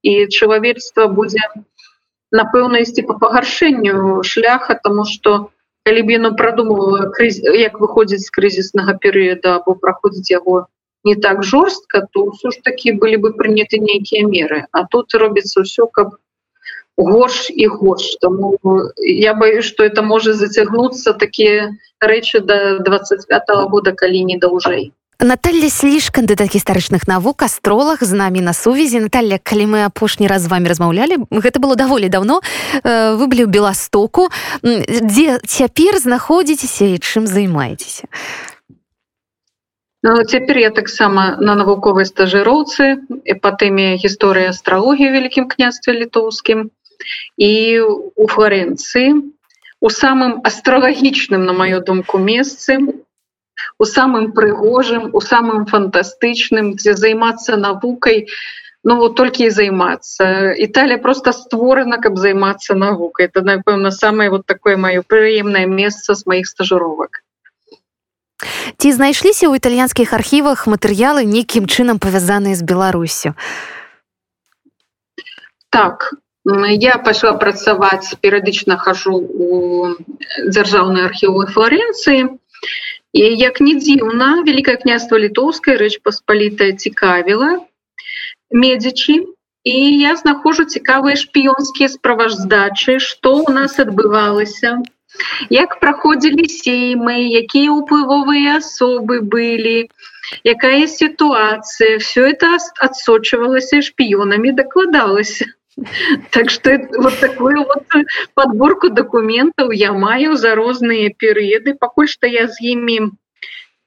і 0.03 0.27
чалавецтва 0.33 1.13
будзе 1.13 1.45
напэўна 2.33 2.81
ісці 2.89 3.03
по 3.03 3.21
пагаршэнню 3.21 4.23
шляха 4.25 4.81
тому 4.83 5.05
что 5.05 5.37
у 5.37 5.60
калі 5.85 6.03
б 6.03 6.13
яно 6.17 6.31
прадумала 6.37 7.09
як 7.61 7.81
выходзіць 7.81 8.25
з 8.25 8.35
крызіснага 8.37 8.95
перыяда 9.05 9.57
або 9.61 9.75
праходзіць 9.75 10.31
яго 10.31 10.67
не 11.05 11.15
так 11.17 11.43
жорстка 11.43 12.07
то 12.13 12.29
ўсё 12.29 12.53
ж 12.53 12.61
такі 12.65 12.93
былі 13.03 13.17
бы 13.25 13.33
прыняты 13.37 13.81
нейкія 13.81 14.27
меры. 14.29 14.67
А 14.73 14.85
тут 14.85 15.15
робіцца 15.15 15.65
ўсё 15.65 15.89
каб 15.89 16.17
горш 16.97 17.49
і 17.51 17.67
горш. 17.67 18.17
Тому 18.21 18.59
я 19.01 19.35
боюсь 19.35 19.65
что 19.65 19.85
это 19.85 20.03
можа 20.03 20.35
зацягнуцца 20.35 21.13
такія 21.13 21.73
рэчы 22.01 22.41
до 22.41 22.79
25 22.85 23.49
-го 23.49 23.69
года 23.69 23.93
калі 23.93 24.25
не 24.25 24.37
даўжэй 24.39 24.93
Наталья 25.21 25.69
сліж 25.69 26.09
кандыдат 26.09 26.49
гістарычных 26.49 27.05
навук 27.05 27.43
астролог 27.45 28.01
з 28.01 28.13
намі 28.17 28.41
на 28.41 28.53
сувязі 28.57 29.05
Наталья 29.05 29.37
калі 29.37 29.67
мы 29.69 29.85
апошні 29.85 30.25
раз 30.25 30.43
з 30.43 30.49
вами 30.49 30.73
размаўлялі 30.73 31.29
гэта 31.29 31.61
было 31.61 31.77
даволі 31.77 32.09
давно 32.09 32.41
вы 32.81 33.25
былі 33.29 33.45
ў 33.45 33.53
беластоку. 33.53 34.33
Дзе 34.65 35.37
цяпер 35.45 36.01
знаходзіцеся 36.01 36.97
і 36.97 36.97
чым 37.05 37.29
займаецеся? 37.29 38.09
Ну, 40.01 40.25
цяпер 40.25 40.57
я 40.57 40.71
таксама 40.73 41.37
на 41.37 41.53
навуковай 41.53 42.09
стажыроўцы 42.09 43.05
па 43.45 43.53
тэме 43.53 44.01
гісторыі 44.01 44.57
астралогіі 44.57 45.13
вялікім 45.13 45.53
княстве 45.53 46.01
літоўскім. 46.01 46.73
І 47.37 47.53
у 48.17 48.25
флоренцыі 48.25 49.37
у 49.85 49.89
самым 49.93 50.41
астралагічным 50.45 51.45
на 51.45 51.53
маю 51.53 51.85
думку 51.85 52.17
месцы 52.17 52.81
у 53.79 53.85
самым 53.85 54.33
прыгожым 54.33 55.11
у 55.13 55.21
самым 55.21 55.67
фантастычным 55.67 56.75
дзе 56.77 56.95
займацца 56.95 57.57
навукай 57.57 58.27
ну 58.85 58.97
вот 58.97 59.15
толькі 59.17 59.45
і 59.45 59.51
займацца. 59.51 60.55
Італія 60.57 60.99
просто 60.99 61.33
створана 61.33 61.99
каб 61.99 62.17
займацца 62.17 62.75
навукай. 62.75 63.27
Это 63.27 63.43
напэўна 63.43 63.91
самое 63.91 64.31
вот 64.31 64.47
такое 64.47 64.77
маё 64.77 65.03
прыемнае 65.03 65.67
месца 65.67 66.15
з 66.15 66.27
маіх 66.27 66.49
стажыровак. 66.49 67.21
Ці 68.81 68.89
знайшліся 68.93 69.53
ў 69.53 69.61
італьянскіх 69.61 70.17
архівах 70.17 70.65
матэрыялы 70.65 71.29
нейкім 71.29 71.69
чынам 71.69 72.01
павязаныя 72.01 72.57
з 72.57 72.65
беларусю? 72.65 73.37
Так 75.69 76.17
я 76.81 76.97
пайшла 76.97 77.37
працаваць 77.37 78.17
перыядычна 78.25 78.81
хожу 78.81 79.21
у 79.21 79.93
дзяржаўнай 80.49 81.05
архівы 81.05 81.45
флоренцыі 81.53 82.41
І 83.13 83.23
як 83.43 83.61
не 83.61 83.75
дзіўна 83.83 84.31
вялікае 84.47 84.77
княства 84.83 85.19
літоўскае 85.19 85.77
рэч 85.83 85.99
паспалітая 86.07 86.73
цікавіла 86.85 87.51
медзічы 88.63 89.17
і 89.73 89.77
я 90.03 90.15
знаходжу 90.17 90.65
цікавыя 90.65 91.19
шпіёнскія 91.23 91.89
справаздачы 91.95 92.99
што 93.03 93.35
у 93.43 93.55
нас 93.59 93.79
адбывалася 93.83 94.79
як 95.55 95.77
праходзілі 95.83 96.47
сеймы 96.55 97.17
якія 97.43 97.75
ўплывовыя 97.77 98.57
асобы 98.63 99.21
былі 99.35 99.79
якая 100.55 100.87
сітуацыя 100.87 101.99
все 102.05 102.31
это 102.35 102.57
адсочвалася 102.89 103.83
шпіёнамі 103.91 104.55
дакладалася 104.63 105.51
так 106.31 106.51
что 106.51 106.79
вот 106.99 107.19
такую 107.21 107.65
вот 107.65 107.87
подборку 108.35 108.91
документаў 108.91 109.71
я 109.71 109.93
маю 109.93 110.37
за 110.37 110.55
розныя 110.55 111.11
перыяды 111.17 111.75
пакуль 111.75 112.09
што 112.09 112.27
я 112.27 112.49
з 112.49 112.61
імі 112.75 112.99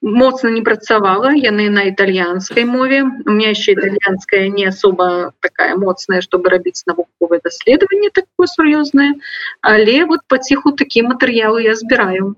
моцна 0.03 0.49
не 0.49 0.61
працавала 0.61 1.31
яны 1.31 1.69
на 1.69 1.87
італьянскай 1.87 2.65
мове. 2.65 3.03
У 3.03 3.31
меня 3.31 3.49
еще 3.51 3.71
італьянская 3.71 4.49
не 4.49 4.65
особо 4.65 5.33
такая 5.39 5.75
моцная 5.75 6.21
чтобы 6.21 6.49
рабіць 6.49 6.83
навуковое 6.85 7.12
даследаванне 7.43 8.09
такое 8.09 8.47
сур'ёзнае 8.47 9.13
але 9.61 10.05
вот 10.05 10.21
паціху 10.27 10.71
такія 10.71 11.05
матэрыялы 11.07 11.63
я 11.63 11.75
збіраю 11.75 12.35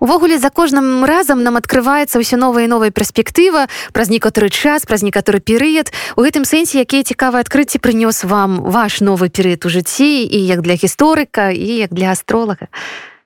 увогуле 0.00 0.38
за 0.38 0.50
кожным 0.50 1.04
разам 1.04 1.42
нам 1.42 1.56
открывваецца 1.56 2.18
ўсё 2.18 2.36
новая 2.36 2.66
новая 2.66 2.90
перспектыва 2.90 3.66
праз 3.92 4.10
некаторы 4.10 4.50
час 4.50 4.86
праз 4.86 5.02
некаторы 5.02 5.40
перыяд. 5.40 5.92
У 6.16 6.22
гэтым 6.22 6.44
сэнсе 6.44 6.82
якія 6.82 7.02
цікавыя 7.02 7.44
адкрыцці 7.44 7.78
прынёс 7.78 8.24
вам 8.24 8.62
ваш 8.70 9.00
новы 9.00 9.28
перыяд 9.28 9.66
у 9.66 9.70
жыцці 9.70 10.24
і 10.24 10.38
як 10.46 10.62
для 10.62 10.74
гісторыка 10.74 11.50
і 11.50 11.86
як 11.86 11.92
для 11.92 12.10
астролага. 12.10 12.68
а 12.70 13.19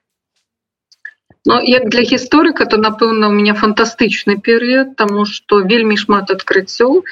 Ну, 1.47 1.61
як 1.61 1.89
для 1.93 2.01
гісторыка 2.01 2.65
то 2.65 2.77
напэўна 2.81 3.27
у 3.29 3.31
меня 3.31 3.53
фантастычны 3.53 4.41
перыяд 4.41 4.95
тому 4.97 5.25
что 5.29 5.59
вельмі 5.61 5.97
шмат 6.01 6.31
адкрыццёў 6.33 7.03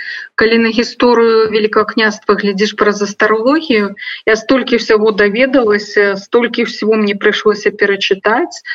калі 0.41 0.57
на 0.63 0.69
гісторыю 0.73 1.51
великого 1.53 1.85
княства 1.85 2.33
глядзіш 2.33 2.73
праз 2.73 3.03
астрологію 3.05 3.93
я 4.25 4.35
столькі 4.35 4.81
всего 4.81 5.11
даведалася 5.11 6.17
столькі 6.17 6.65
всего 6.65 6.97
мне 6.97 7.13
прыйшлося 7.13 7.69
перачытаць 7.69 8.65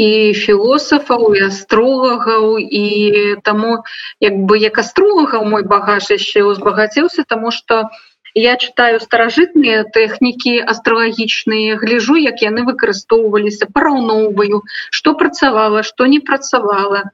і 0.00 0.32
філосафаў 0.32 1.36
і 1.36 1.44
астролагаў 1.52 2.56
і 2.56 3.36
таму 3.44 3.84
як 4.20 4.40
бы 4.48 4.56
як 4.64 4.80
астролагаў 4.80 5.44
мой 5.44 5.68
багаж 5.68 6.08
яшчэ 6.08 6.40
узбагацеўся 6.40 7.28
тому 7.28 7.52
что 7.52 7.84
у 7.92 8.11
я 8.34 8.56
читаю 8.56 9.00
старажытныя 9.00 9.84
тэхнікі 9.94 10.54
астралагічныя 10.72 11.76
гляжу 11.82 12.16
як 12.16 12.42
яны 12.42 12.64
выкарыстоўваліся 12.68 13.68
параўноўваю 13.72 14.62
что 14.90 15.14
працавала 15.14 15.82
что 15.82 16.06
не 16.06 16.20
працавала. 16.20 17.10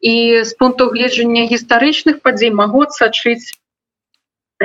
І 0.00 0.44
з 0.44 0.54
пункту 0.54 0.88
гледжання 0.92 1.48
гістарычных 1.48 2.22
падзей 2.22 2.50
могу 2.50 2.82
адсачыць 2.88 3.52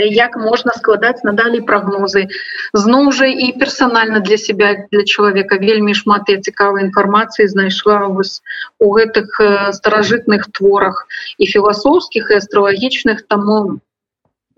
як 0.06 0.38
можна 0.38 0.74
складаць 0.78 1.24
надалей 1.24 1.62
прагнозы. 1.62 2.28
Зноў 2.74 3.12
жа 3.12 3.26
і 3.28 3.52
персанальна 3.60 4.20
для 4.20 4.38
себя 4.38 4.88
для 4.92 5.04
чалавека. 5.04 5.58
Вельмі 5.58 5.94
шмат 5.94 6.30
я 6.30 6.38
цікавай 6.38 6.86
інфармацыі 6.86 7.48
знайшла 7.48 8.06
вось 8.08 8.42
у 8.80 8.94
гэтых 8.94 9.42
старажытных 9.74 10.48
творах 10.54 11.08
і 11.38 11.46
філасофскіх 11.46 12.32
і 12.32 12.40
астралагічных 12.42 13.26
таму 13.28 13.80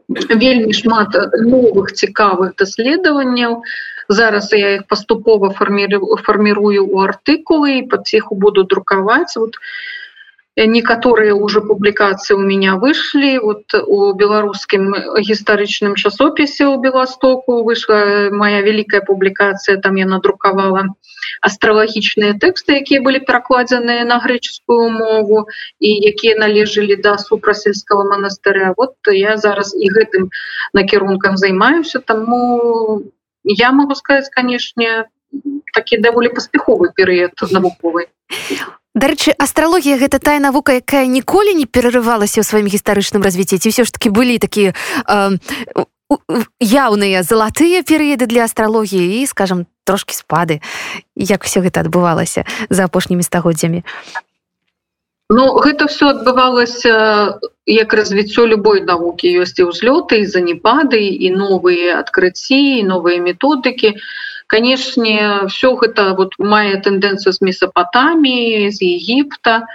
вельмі 0.09 0.73
шмат 0.73 1.13
новых 1.37 1.93
цікавых 1.93 2.57
даследаванняў. 2.57 3.61
Зараз 4.09 4.49
я 4.53 4.81
их 4.81 4.87
паступова 4.89 5.53
фармірую 5.53 6.83
у 6.85 6.97
артыкулы 7.05 7.77
і 7.77 7.87
под 7.87 8.07
ціху 8.07 8.35
буду 8.35 8.63
друкаваць. 8.63 9.37
Вот 9.37 9.61
некаторыя 10.67 11.33
уже 11.33 11.61
публікацыі 11.61 12.35
у 12.35 12.43
меня 12.43 12.75
вышлі 12.75 13.39
вот 13.39 13.73
у 13.73 14.13
беларускім 14.13 14.91
гістарычным 15.19 15.95
часопісе 15.95 16.67
у 16.67 16.79
беластоку 16.81 17.63
выйшла 17.63 18.29
моя 18.31 18.61
вялікая 18.61 19.01
публікацыя 19.01 19.77
там 19.77 19.95
я 19.95 20.05
надрукавала 20.05 20.95
астралагічныя 21.41 22.35
тэксты 22.39 22.79
якія 22.81 23.01
былі 23.01 23.19
перакладзеныя 23.19 24.03
на 24.03 24.19
грэческую 24.19 24.89
мову 24.89 25.47
і 25.79 25.89
якія 26.11 26.35
належалі 26.39 26.95
да 26.95 27.17
супрасельского 27.17 28.03
монастыря 28.09 28.73
вот 28.75 28.95
я 29.07 29.37
зараз 29.37 29.75
і 29.75 29.87
гэтым 29.91 30.29
накірункам 30.73 31.37
займаюся 31.37 31.99
таму 31.99 33.03
я 33.43 33.71
могу 33.71 33.95
сказать 33.95 34.29
канешне 34.29 35.05
такі 35.73 35.97
даволі 35.97 36.29
паспяховы 36.35 36.91
перыяд 36.95 37.37
навуковы 37.51 38.07
Дарэчы 38.99 39.31
астралогія 39.39 39.95
гэта 39.95 40.19
тая 40.19 40.43
навука 40.43 40.75
якая 40.75 41.07
ніколі 41.07 41.55
не 41.55 41.63
перарывалася 41.63 42.43
ў 42.43 42.45
сваім 42.45 42.67
гістарычным 42.67 43.23
развіцці. 43.23 43.55
Ці 43.55 43.71
ўсё 43.71 43.87
ж 43.87 43.95
таки 43.95 44.11
былі 44.11 44.35
такія 44.43 44.75
э, 44.75 45.39
яўныя 46.59 47.23
залатыя 47.23 47.79
перыяды 47.87 48.27
для 48.27 48.43
астралогіі 48.43 49.23
і 49.23 49.27
скажем 49.29 49.71
трошки 49.87 50.11
спады 50.11 50.59
як 51.15 51.47
все 51.47 51.63
гэта 51.63 51.87
адбывалася 51.87 52.43
за 52.67 52.91
апошнімі 52.91 53.23
стагоддзямі? 53.23 53.87
Ну 55.31 55.45
гэта 55.63 55.87
все 55.87 56.11
адбывалася 56.11 57.39
як 57.69 57.93
развіццё 57.93 58.49
любой 58.51 58.83
навукі. 58.83 59.31
Ёсць 59.31 59.61
і 59.63 59.69
ўзлёты 59.71 60.25
і 60.25 60.27
занепады 60.27 60.99
і 60.99 61.31
новыя 61.39 62.03
адкрыцці 62.03 62.83
новыя 62.83 63.23
методыкі 63.23 63.95
канешне 64.49 65.45
все 65.47 65.75
гэта 65.77 66.13
вот 66.17 66.33
мае 66.41 66.81
тэндэнцыю 66.85 67.33
з 67.37 67.39
месапатаміі 67.45 68.73
з 68.73 68.79
Егіпта. 68.97 69.69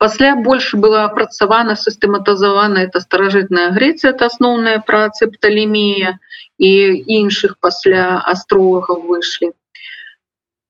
Пасля 0.00 0.34
больш 0.46 0.72
была 0.74 1.04
апрацавана 1.08 1.76
сістэматызавана 1.80 2.88
это 2.88 3.00
старажытная 3.04 3.70
Грецыя 3.76 4.12
это 4.16 4.32
асноўная 4.32 4.80
працы 4.88 5.28
пталемія 5.28 6.16
і 6.58 6.72
іншых 7.20 7.60
пасля 7.60 8.24
астролагаў 8.32 9.04
выйшлі. 9.12 9.52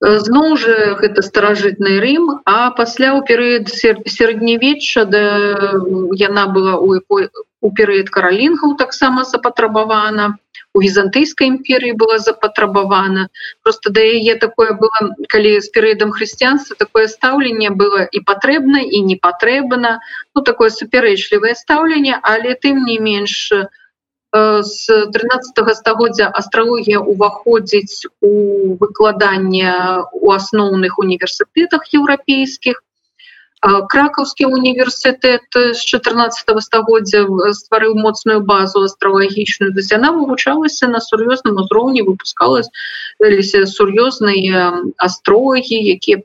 Зноў 0.04 0.56
жа 0.60 0.98
гэта 1.00 1.22
старажытны 1.22 1.96
Рм 2.02 2.42
а 2.44 2.74
пасля 2.76 3.14
ў 3.16 3.22
перыяд 3.24 3.70
сярэднявечча 3.70 5.06
да 5.08 5.22
яна 6.20 6.44
была 6.50 6.74
у 6.76 6.98
у 7.64 7.70
перыяд 7.80 8.10
каралінгаў 8.14 8.74
таксама 8.80 9.24
запатрабавана 9.28 10.34
у 10.74 10.80
візантыйскай 10.82 11.48
імперыі 11.48 11.94
была 11.98 12.18
запатрабавана. 12.18 13.28
Просто 13.62 13.94
да 13.94 14.02
яе 14.02 14.34
такое 14.42 14.74
было 14.74 15.14
калі 15.34 15.52
з 15.62 15.70
перыядам 15.76 16.10
хрысціянства 16.16 16.74
такое 16.76 17.06
стаўленне 17.12 17.70
было 17.70 18.02
і 18.04 18.20
патрэбна 18.32 18.82
і 18.82 19.04
не 19.06 19.16
патрэбна. 19.28 20.00
Ну 20.34 20.42
такое 20.42 20.74
супярэчлівае 20.74 21.54
стаўленне 21.54 22.18
але 22.34 22.58
тым 22.58 22.84
не 22.90 22.98
менш 22.98 23.38
у 23.54 23.62
з 24.62 25.06
13 25.12 25.76
стагоддзя 25.76 26.26
астралогія 26.34 26.98
уваходзіць 26.98 28.06
у 28.20 28.74
выкладанне 28.80 29.70
у 30.12 30.32
асноўных 30.34 30.98
універсітэтах 30.98 31.86
еўрапейскіх 31.94 32.82
кракаўскі 33.64 34.44
універсітэт 34.52 35.48
з 35.56 35.80
14 35.80 36.52
стагоддзя 36.60 37.24
стварыў 37.56 37.96
моцную 37.96 38.40
базу 38.44 38.84
астралагічную 38.84 39.72
да 39.72 39.80
яна 39.88 40.12
вывучалася 40.12 40.88
на 40.92 41.00
сур'ёзным 41.00 41.56
узроўні 41.64 42.04
выпускалася 42.04 42.70
сур'ёзныя 43.72 44.84
астрологі 45.08 45.80
якія 45.96 46.20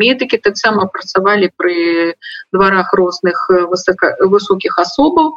медыкі 0.00 0.40
таксама 0.40 0.88
працавалі 0.88 1.52
пры 1.60 2.16
дварах 2.52 2.96
розных 2.96 3.44
высока 3.68 4.16
высокіх 4.24 4.80
асобаў 4.80 5.36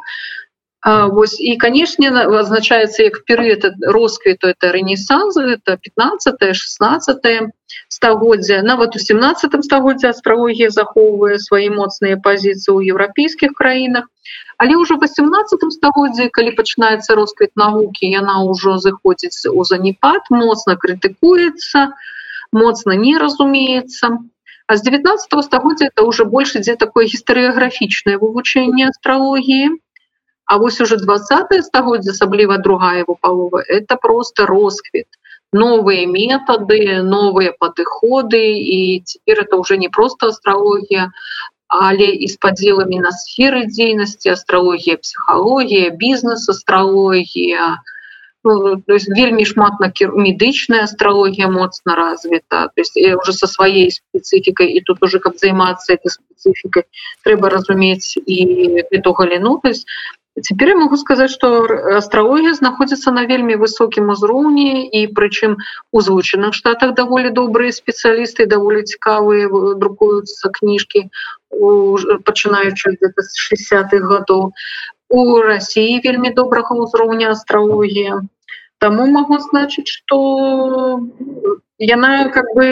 Вось 0.86 1.40
і 1.40 1.56
канешне 1.58 2.08
азначаецца 2.14 3.02
як 3.02 3.24
перыяд 3.26 3.66
росквіту 3.82 4.46
это 4.54 4.70
рэнесанс 4.72 5.36
это 5.36 5.76
15 5.76 6.54
16 6.54 7.50
стагоддзя. 7.88 8.62
Нават 8.62 8.96
у 8.96 8.98
17 8.98 9.64
стагоддзя 9.64 10.10
астралогія 10.14 10.70
захоўвае 10.70 11.38
свае 11.38 11.70
моцныя 11.70 12.20
пазіцыі 12.28 12.74
ў 12.74 12.92
еўрапейскіх 12.92 13.54
краінах. 13.54 14.06
Але 14.58 14.74
ўжо 14.76 14.98
18 15.02 15.66
стагоддзя 15.78 16.28
калі 16.34 16.52
пачынаецца 16.58 17.14
росквіт 17.14 17.54
навукі 17.54 18.10
яна 18.10 18.42
ўжо 18.50 18.76
зыходзіць 18.82 19.46
у 19.50 19.64
занепад 19.64 20.26
моцна 20.34 20.74
крытыкуецца 20.74 21.94
моцна 22.52 22.96
не 22.96 23.14
разумеецца. 23.22 24.18
А 24.68 24.76
з 24.76 24.82
19 24.82 25.44
стагоддзя 25.44 25.90
это 25.92 26.02
уже 26.02 26.24
больш 26.24 26.56
ідзе 26.60 26.76
такое 26.76 27.06
гістарыяграфічнае 27.12 28.18
вывучэнне 28.24 28.88
астралогіі. 28.92 29.78
А 30.48 30.56
вось 30.56 30.80
уже 30.80 30.96
20 30.96 31.64
стагоддзя 31.64 32.16
асабліва 32.16 32.58
другая 32.58 33.04
его 33.04 33.14
палова 33.14 33.62
это 33.62 33.96
просто 33.96 34.46
росквіт 34.46 35.08
новые 35.52 36.06
методы 36.06 37.02
новые 37.02 37.52
падыходы 37.52 38.58
і 38.58 39.00
теперь 39.00 39.40
это 39.40 39.56
уже 39.56 39.76
не 39.76 39.88
просто 39.88 40.28
астрологія 40.28 41.10
але 41.68 42.04
і 42.04 42.28
с 42.28 42.36
подзелами 42.36 42.98
на 42.98 43.12
сферы 43.12 43.66
дзейнасці 43.66 44.28
астрологія 44.30 44.96
психологія 44.96 45.90
бізнес 45.90 46.48
астрологія 46.48 47.80
ну, 48.44 48.82
вельмі 48.88 49.44
шмат 49.44 49.80
на 49.80 49.92
медычная 50.16 50.84
астрологія 50.84 51.48
моцна 51.48 51.94
развіта 51.94 52.68
то 52.68 52.80
есть 52.80 52.96
уже 52.96 53.32
со 53.32 53.46
сваей 53.46 53.90
специфікай 53.90 54.72
і 54.72 54.80
тут 54.80 55.02
уже 55.02 55.18
каб 55.18 55.36
займацца 55.36 55.94
этой 55.94 56.08
специфікай 56.08 56.84
трэба 57.24 57.48
разумець 57.48 58.16
і 58.16 58.84
эту 58.92 59.12
галіну 59.12 59.60
то 59.62 59.68
есть 59.68 59.86
Цяпер 60.42 60.68
я 60.68 60.76
могу 60.76 60.96
сказаць, 60.96 61.30
што 61.30 61.50
астравогія 61.98 62.54
знаходзіцца 62.54 63.12
на 63.16 63.24
вельмі 63.30 63.56
высокім 63.62 64.10
узроўні 64.14 64.86
і 65.00 65.00
прычым 65.18 65.56
у 65.92 66.00
злучаных 66.00 66.54
штатах 66.58 66.94
даволі 67.00 67.34
добрыя 67.40 67.74
спецыялісты 67.74 68.46
даволі 68.46 68.82
цікавыя 68.82 69.48
друкуюцца 69.82 70.52
кніжкі 70.60 71.08
пачынаючы 72.28 72.96
з 73.02 73.28
60-х 73.50 74.02
гадоў 74.14 74.50
у 75.08 75.20
Росіі 75.50 76.00
вельмі 76.04 76.34
добрага 76.40 76.76
ўзроўня 76.82 77.32
астравогія 77.36 78.20
Таму 78.78 79.06
магу 79.10 79.38
значыць, 79.42 79.90
што 79.90 80.16
яна 81.82 82.10
как 82.34 82.50
бы 82.54 82.66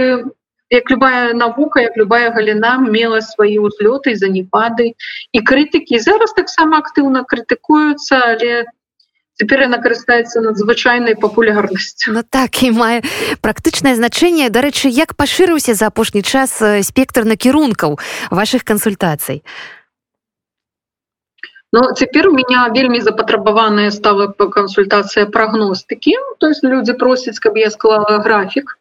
як 0.71 0.91
любая 0.91 1.33
навука 1.33 1.81
як 1.81 1.97
любая 1.97 2.31
галіна 2.31 2.79
мела 2.79 3.21
свае 3.21 3.59
ўзлёты 3.63 4.17
занепады 4.17 4.95
і 5.33 5.39
крытыкі. 5.41 5.99
Зараз 5.99 6.35
таксама 6.35 6.83
актыўна 6.83 7.23
крытыкуюцца 7.23 8.35
але 8.35 8.67
цяпер 9.39 9.69
яна 9.69 9.79
карыстаецца 9.79 10.41
надзвычайнай 10.41 11.15
папулярнасцю. 11.15 12.13
Ну, 12.13 12.23
так 12.25 12.63
і 12.63 12.73
мае 12.73 13.05
практычнае 13.45 13.95
значэнне. 13.95 14.51
Дарэчы 14.51 14.89
як 14.91 15.15
пашырыўся 15.15 15.75
за 15.75 15.93
апошні 15.93 16.23
час 16.23 16.59
спектр 16.83 17.25
накірункаў 17.25 18.01
ваших 18.31 18.65
кансультацый? 18.65 19.45
Ну, 21.73 21.93
цяпер 21.93 22.29
у 22.29 22.33
меня 22.33 22.69
вельмі 22.73 23.01
запатрабаваная 23.05 23.91
стала 23.91 24.33
кансультацыя 24.33 25.27
прагностыкі. 25.27 26.17
То 26.39 26.49
есть 26.49 26.65
люди 26.65 26.93
просяць 26.93 27.39
каб 27.39 27.57
я 27.57 27.71
склала 27.71 28.19
графік 28.19 28.79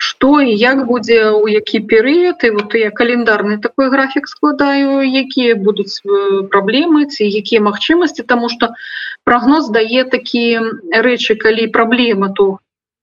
што 0.00 0.40
і 0.40 0.52
як 0.56 0.86
будзе 0.88 1.18
у 1.36 1.44
які 1.52 1.80
перыяд 1.92 2.44
і 2.48 2.50
вот 2.56 2.74
я 2.80 2.88
календарны 3.00 3.58
такой 3.60 3.90
графік 3.92 4.28
складаю 4.32 5.04
якія 5.04 5.56
будуць 5.60 6.00
э, 6.00 6.48
праблемы 6.54 7.04
ці 7.04 7.28
якія 7.28 7.60
магчымасці 7.60 8.24
тому 8.24 8.48
что 8.48 8.72
прагноз 9.28 9.68
дае 9.68 10.08
такія 10.16 10.64
рэчы 11.04 11.36
калі 11.44 11.68
праблема 11.76 12.32
то 12.32 12.48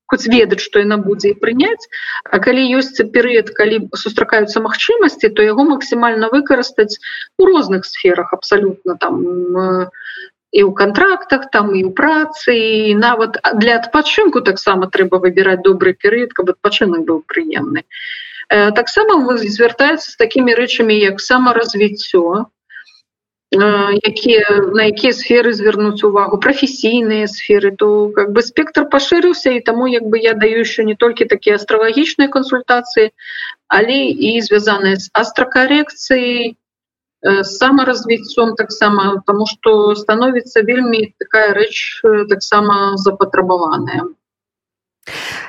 хоць 0.08 0.26
ведаць 0.32 0.64
што 0.64 0.82
яна 0.82 0.98
будзе 0.98 1.36
прыняць. 1.38 1.86
А 2.24 2.40
калі 2.44 2.66
ёсць 2.80 2.98
перыяд 3.14 3.54
калі 3.54 3.80
сустракаюцца 4.04 4.64
магчымасці 4.66 5.30
то 5.38 5.46
яго 5.46 5.68
максімальна 5.70 6.32
выкарыстаць 6.34 6.98
у 7.38 7.46
розных 7.52 7.86
сферах 7.86 8.34
абсалютна 8.34 8.98
там 8.98 9.22
э, 9.22 9.90
і 10.58 10.62
ў 10.66 10.74
контрактах 10.74 11.50
там 11.54 11.70
і 11.78 11.86
ў 11.86 11.94
працы 11.94 12.54
і 12.58 12.98
нават 12.98 13.38
для 13.62 13.78
адпачынку 13.78 14.42
таксама 14.42 14.90
трэба 14.90 15.22
выбіраць 15.26 15.62
добры 15.70 15.94
перыяд 15.94 16.34
каб 16.34 16.50
адпачынак 16.54 17.06
быў 17.06 17.22
прыемны 17.30 17.86
э, 17.86 18.72
таксама 18.80 19.22
вы 19.28 19.38
звяртаецца 19.38 20.10
з 20.10 20.16
такімі 20.24 20.58
рэчамі 20.58 20.98
як 20.98 21.22
самаразвіццё 21.22 22.24
э, 22.42 22.46
якія 24.02 24.58
на 24.82 24.90
якія 24.90 25.14
сферы 25.22 25.54
звярнуць 25.62 26.02
увагу 26.10 26.42
прафесійныя 26.42 27.30
сферы 27.38 27.76
то 27.78 28.10
как 28.18 28.34
бы 28.34 28.42
спектр 28.42 28.90
пашырыўся 28.98 29.54
і 29.54 29.66
таму 29.72 29.86
як 29.94 30.10
бы 30.10 30.18
я 30.26 30.34
даю 30.34 30.66
еще 30.66 30.90
не 30.90 30.98
толькі 30.98 31.30
такія 31.38 31.62
астравагічныя 31.62 32.34
кансультацыі 32.34 33.14
але 33.68 34.00
і 34.10 34.40
звязаныя 34.42 34.98
з 35.06 35.14
астракарекцыяй 35.14 36.58
самаразвіццём 37.24 38.56
таксама 38.56 39.24
тому 39.26 39.46
что 39.46 39.96
становіцца 39.96 40.62
вельмі 40.62 41.14
такая 41.20 41.54
рэч 41.54 42.02
э, 42.04 42.26
таксама 42.30 42.98
запатрабаваная 42.98 44.14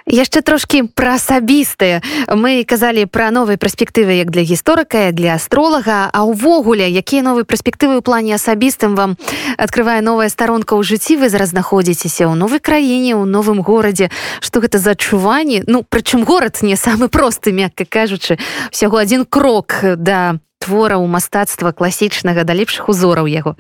яшчэ 0.07 0.41
трошки 0.43 0.83
пра 0.89 1.21
асабістыя 1.21 2.01
мы 2.33 2.65
казалі 2.65 3.05
пра 3.05 3.31
новыя 3.31 3.61
перспектывы 3.61 4.17
як 4.17 4.31
для 4.31 4.43
гісторыка 4.43 5.13
для 5.13 5.35
астролага 5.35 6.09
а 6.09 6.25
ўвогуле 6.25 6.89
якія 6.89 7.23
новыя 7.23 7.45
перспектывы 7.45 8.01
ў 8.01 8.03
плане 8.03 8.35
асабістым 8.35 8.97
вам 8.97 9.21
открывае 9.59 10.01
новая 10.01 10.33
старонка 10.33 10.73
ў 10.73 10.83
жыцці 10.83 11.21
вы 11.21 11.29
зараз 11.29 11.53
знаходзіцеся 11.53 12.33
ў 12.33 12.35
новай 12.35 12.65
краіне 12.65 13.13
ў 13.13 13.29
новым 13.29 13.61
горадзе 13.61 14.09
что 14.41 14.65
гэта 14.65 14.81
за 14.81 14.97
адчуванні 14.97 15.69
ну 15.69 15.85
прычым 15.85 16.25
горад 16.25 16.63
не 16.63 16.77
самы 16.77 17.13
просты 17.13 17.53
мякка 17.53 17.85
кажучы 17.85 18.39
всяго 18.73 18.97
один 18.97 19.29
крок 19.29 19.85
да 20.01 20.41
твораў 20.59 21.07
мастацтва 21.07 21.73
класічнага 21.73 22.45
да 22.45 22.55
лепшых 22.55 22.89
узораў 22.89 23.27
яго? 23.27 23.57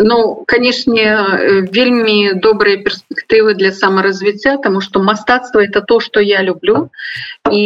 Ну 0.00 0.44
канешне 0.48 1.04
вельмі 1.72 2.40
добрыя 2.40 2.80
перспектывы 2.80 3.54
для 3.54 3.72
самаразвіцця 3.72 4.56
тому 4.56 4.80
что 4.80 5.00
мастацтва 5.00 5.64
это 5.64 5.82
то 5.82 6.00
что 6.00 6.20
я 6.20 6.42
люблю. 6.42 6.90
І 7.50 7.64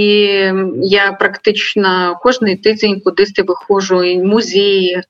я 0.82 1.12
практычна 1.12 2.18
кожны 2.22 2.56
тыдзень 2.56 3.00
кудысьці 3.00 3.46
выхожу 3.46 4.02
і 4.02 4.18
музеі 4.22 5.04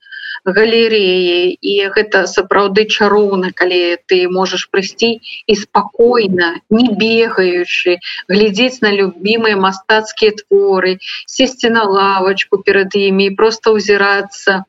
галереі 0.44 1.56
і 1.60 1.74
гэта 1.96 2.26
сапраўды 2.28 2.84
чароўна 2.84 3.50
калі 3.56 3.96
ты 4.10 4.28
можаш 4.28 4.68
прыйсці 4.72 5.10
і 5.46 5.54
спакойна 5.56 6.60
не 6.70 6.88
бегаючы 6.92 7.98
глядзець 8.28 8.84
на 8.84 8.92
любімыя 8.92 9.56
мастацкія 9.56 10.36
творы 10.40 10.98
сесці 11.26 11.72
на 11.76 11.84
лавочку 11.88 12.60
перад 12.60 12.92
імі 12.92 13.30
просто 13.40 13.72
ўзірацца 13.78 14.64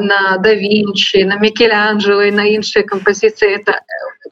на 0.00 0.20
давінчы 0.44 1.24
на 1.24 1.40
мікелянджелы 1.40 2.30
на 2.32 2.44
іншыя 2.44 2.84
кампазіцыі. 2.84 3.54
Это 3.60 3.80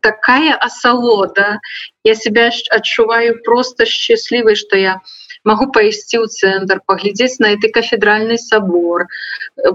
такая 0.00 0.54
асалода. 0.54 1.60
Я 2.04 2.14
себя 2.14 2.50
адчуваю 2.70 3.42
просто 3.42 3.86
счаслівай 3.86 4.56
что 4.56 4.76
я 4.76 5.00
у 5.00 5.25
могу 5.46 5.70
пайсці 5.72 6.20
ў 6.20 6.26
цэнтр 6.26 6.82
паглядзець 6.90 7.38
на 7.42 7.54
этой 7.56 7.70
кафедральный 7.70 8.38
сабор 8.42 9.06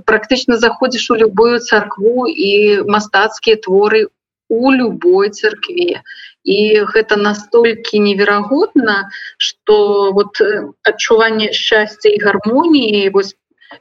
практычна 0.05 0.57
заходзіш 0.63 1.09
у 1.15 1.19
любую 1.23 1.59
царкву 1.59 2.27
і 2.27 2.83
мастацкія 2.95 3.61
творы 3.67 4.07
у 4.51 4.71
любой 4.75 5.31
царкве 5.31 6.03
і 6.43 6.57
гэта 6.93 7.15
настолькі 7.15 7.99
неверагодна 8.07 9.09
что 9.37 10.11
вот 10.17 10.41
адчуванне 10.83 11.53
шчасця 11.53 12.09
і 12.09 12.19
гармоніі 12.25 13.09
вось 13.15 13.35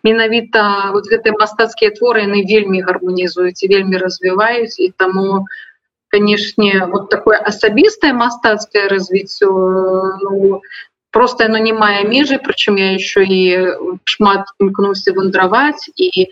менавіта 0.06 0.92
вот 0.94 1.10
гэтыя 1.10 1.34
мастацкія 1.40 1.90
творы 1.98 2.22
яны 2.26 2.44
вельмі 2.46 2.84
гармонізуюць 2.86 3.62
і 3.66 3.70
вельмі 3.74 3.98
развіваюць 4.04 4.78
і 4.78 4.92
таму 4.96 5.46
канешне 6.10 6.86
вот 6.92 7.10
такое 7.10 7.38
асабістае 7.38 8.12
мастацкае 8.12 8.86
развіццё 8.92 9.50
ну, 10.22 10.60
просто 11.10 11.46
оно 11.46 11.58
не 11.58 11.72
мае 11.72 12.04
межы 12.04 12.38
прычым 12.38 12.76
я 12.76 12.92
еще 12.94 13.24
і 13.24 13.40
шмат 14.04 14.46
імкнуўся 14.60 15.12
вандраваць 15.18 15.90
і 15.96 16.30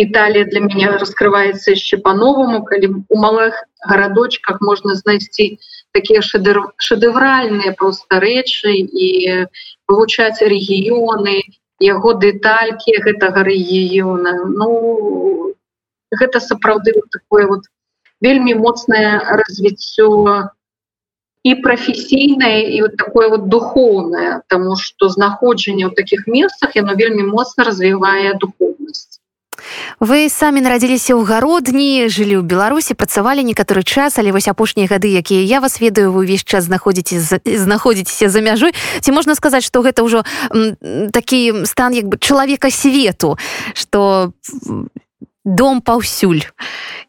Італія 0.00 0.48
для 0.48 0.60
мяне 0.64 0.88
раскрываецца 0.88 1.74
яшчэ 1.76 1.98
по-новаму 2.04 2.62
калі 2.64 2.88
у 3.12 3.16
малых 3.20 3.58
гарадочках 3.84 4.62
можна 4.64 4.94
знайсці 4.96 5.60
такія 5.92 6.22
шэдэвральныя 6.24 7.72
просто 7.76 8.20
рэчы 8.24 8.72
і 8.72 9.08
вывучаць 9.92 10.40
рэгіёны 10.40 11.36
яго 11.88 12.14
дэталькі 12.24 12.96
гэтага 13.04 13.44
рэгіёна 13.50 14.32
Ну 14.56 15.52
гэта 16.22 16.40
сапраўды 16.40 16.96
такое 17.12 17.44
вот 17.52 17.68
вельмі 18.24 18.56
моцнае 18.64 19.20
развіццё 19.42 20.08
і 21.42 21.54
прафесійнае 21.54 22.76
і 22.76 22.82
вот 22.82 22.96
такое 22.96 23.28
вот 23.28 23.48
духовное 23.48 24.42
тому 24.48 24.76
что 24.76 25.08
знаходжанне 25.08 25.86
ў 25.86 25.94
таких 25.94 26.26
месцах 26.26 26.76
яно 26.76 26.94
вельмі 26.94 27.22
моцна 27.22 27.64
развівае 27.64 28.34
духовнасць 28.38 29.18
вы 29.98 30.28
самі 30.30 30.62
нарадзіліся 30.62 31.14
ў 31.18 31.22
гародні 31.26 32.06
жылі 32.06 32.38
ў 32.38 32.46
беларусі 32.46 32.94
працавалі 32.94 33.42
некаторы 33.42 33.82
час 33.82 34.18
але 34.18 34.30
вось 34.30 34.46
апошнія 34.46 34.86
гады 34.86 35.10
якія 35.10 35.42
я 35.42 35.58
вас 35.60 35.82
ведаю 35.82 36.14
вы 36.14 36.26
увесь 36.26 36.46
час 36.46 36.70
знаходзіце 36.70 37.42
знаходзіцеся 37.42 38.30
за 38.30 38.40
мяжой. 38.40 38.74
Ці 39.00 39.10
можна 39.12 39.34
сказаць 39.34 39.66
что 39.66 39.82
гэта 39.82 40.02
ўжо 40.02 40.22
такі 41.10 41.66
стан 41.66 41.94
як 41.94 42.06
бы 42.06 42.18
чалавека 42.18 42.70
свету 42.70 43.38
что 43.74 44.32
дом 45.44 45.80
паўсюль. 45.80 46.46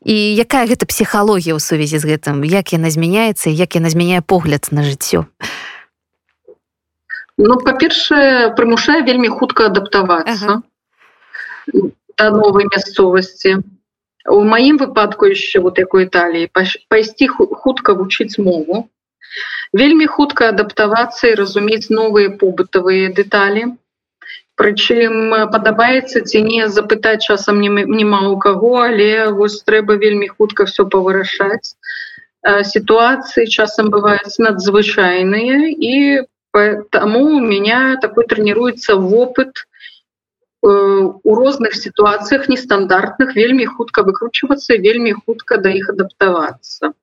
І 0.03 0.15
якая 0.35 0.67
гэта 0.67 0.85
псіхалогія 0.89 1.55
ў 1.55 1.61
сувязі 1.63 1.97
з 2.01 2.05
гэтым? 2.09 2.43
Як 2.43 2.73
яна 2.73 2.89
змяняецца 2.89 3.49
як 3.49 3.75
яна 3.79 3.89
змяняе 3.93 4.21
погляд 4.21 4.67
на 4.71 4.83
жыццё? 4.83 5.25
Ну 7.37 7.57
па-першае 7.57 8.53
прымушае 8.57 9.01
вельмі 9.07 9.29
хутка 9.29 9.69
адаптавацца 9.69 10.33
ага. 10.33 10.55
да 12.17 12.29
новай 12.29 12.67
мясцовасці. 12.69 13.63
У 14.29 14.41
маім 14.43 14.77
выпадку 14.77 15.27
яшчэ 15.27 15.59
вот 15.59 15.79
якой 15.79 16.05
італіі 16.05 16.51
пайсці 16.89 17.27
хутка 17.27 17.93
вучыць 17.93 18.37
мову. 18.37 18.87
Вельмі 19.73 20.05
хутка 20.05 20.49
адаптавацца 20.53 21.31
і 21.31 21.37
разумець 21.39 21.89
новыя 21.89 22.29
побытавыя 22.29 23.09
дэталі 23.09 23.73
Прычым 24.63 25.33
падабаецца 25.53 26.23
ці 26.23 26.41
не 26.47 26.67
запытаць 26.71 27.19
часам 27.27 27.59
няма 27.59 28.19
ў 28.31 28.35
каго, 28.45 28.73
але 28.87 29.09
вось 29.39 29.59
трэба 29.67 29.99
вельмі 30.03 30.29
хутка 30.31 30.67
все 30.69 30.85
павырашаць. 30.93 31.75
Сітуацыі 32.69 33.43
часам 33.47 33.91
бываюць 33.91 34.39
надзвычайныя 34.39 35.59
і 35.91 36.23
таму 36.95 37.21
у 37.35 37.39
меня 37.43 37.97
такой 38.01 38.23
трэніруецца 38.31 38.95
вопыт 38.95 39.67
у 40.63 41.35
розных 41.35 41.75
сітуацыях 41.75 42.47
нестандартных 42.47 43.35
вельмі 43.35 43.65
хутка 43.65 44.03
выкручвацца 44.03 44.77
вельмі 44.79 45.11
хутка 45.11 45.57
да 45.57 45.75
іх 45.75 45.89
адаптавацца 45.89 46.93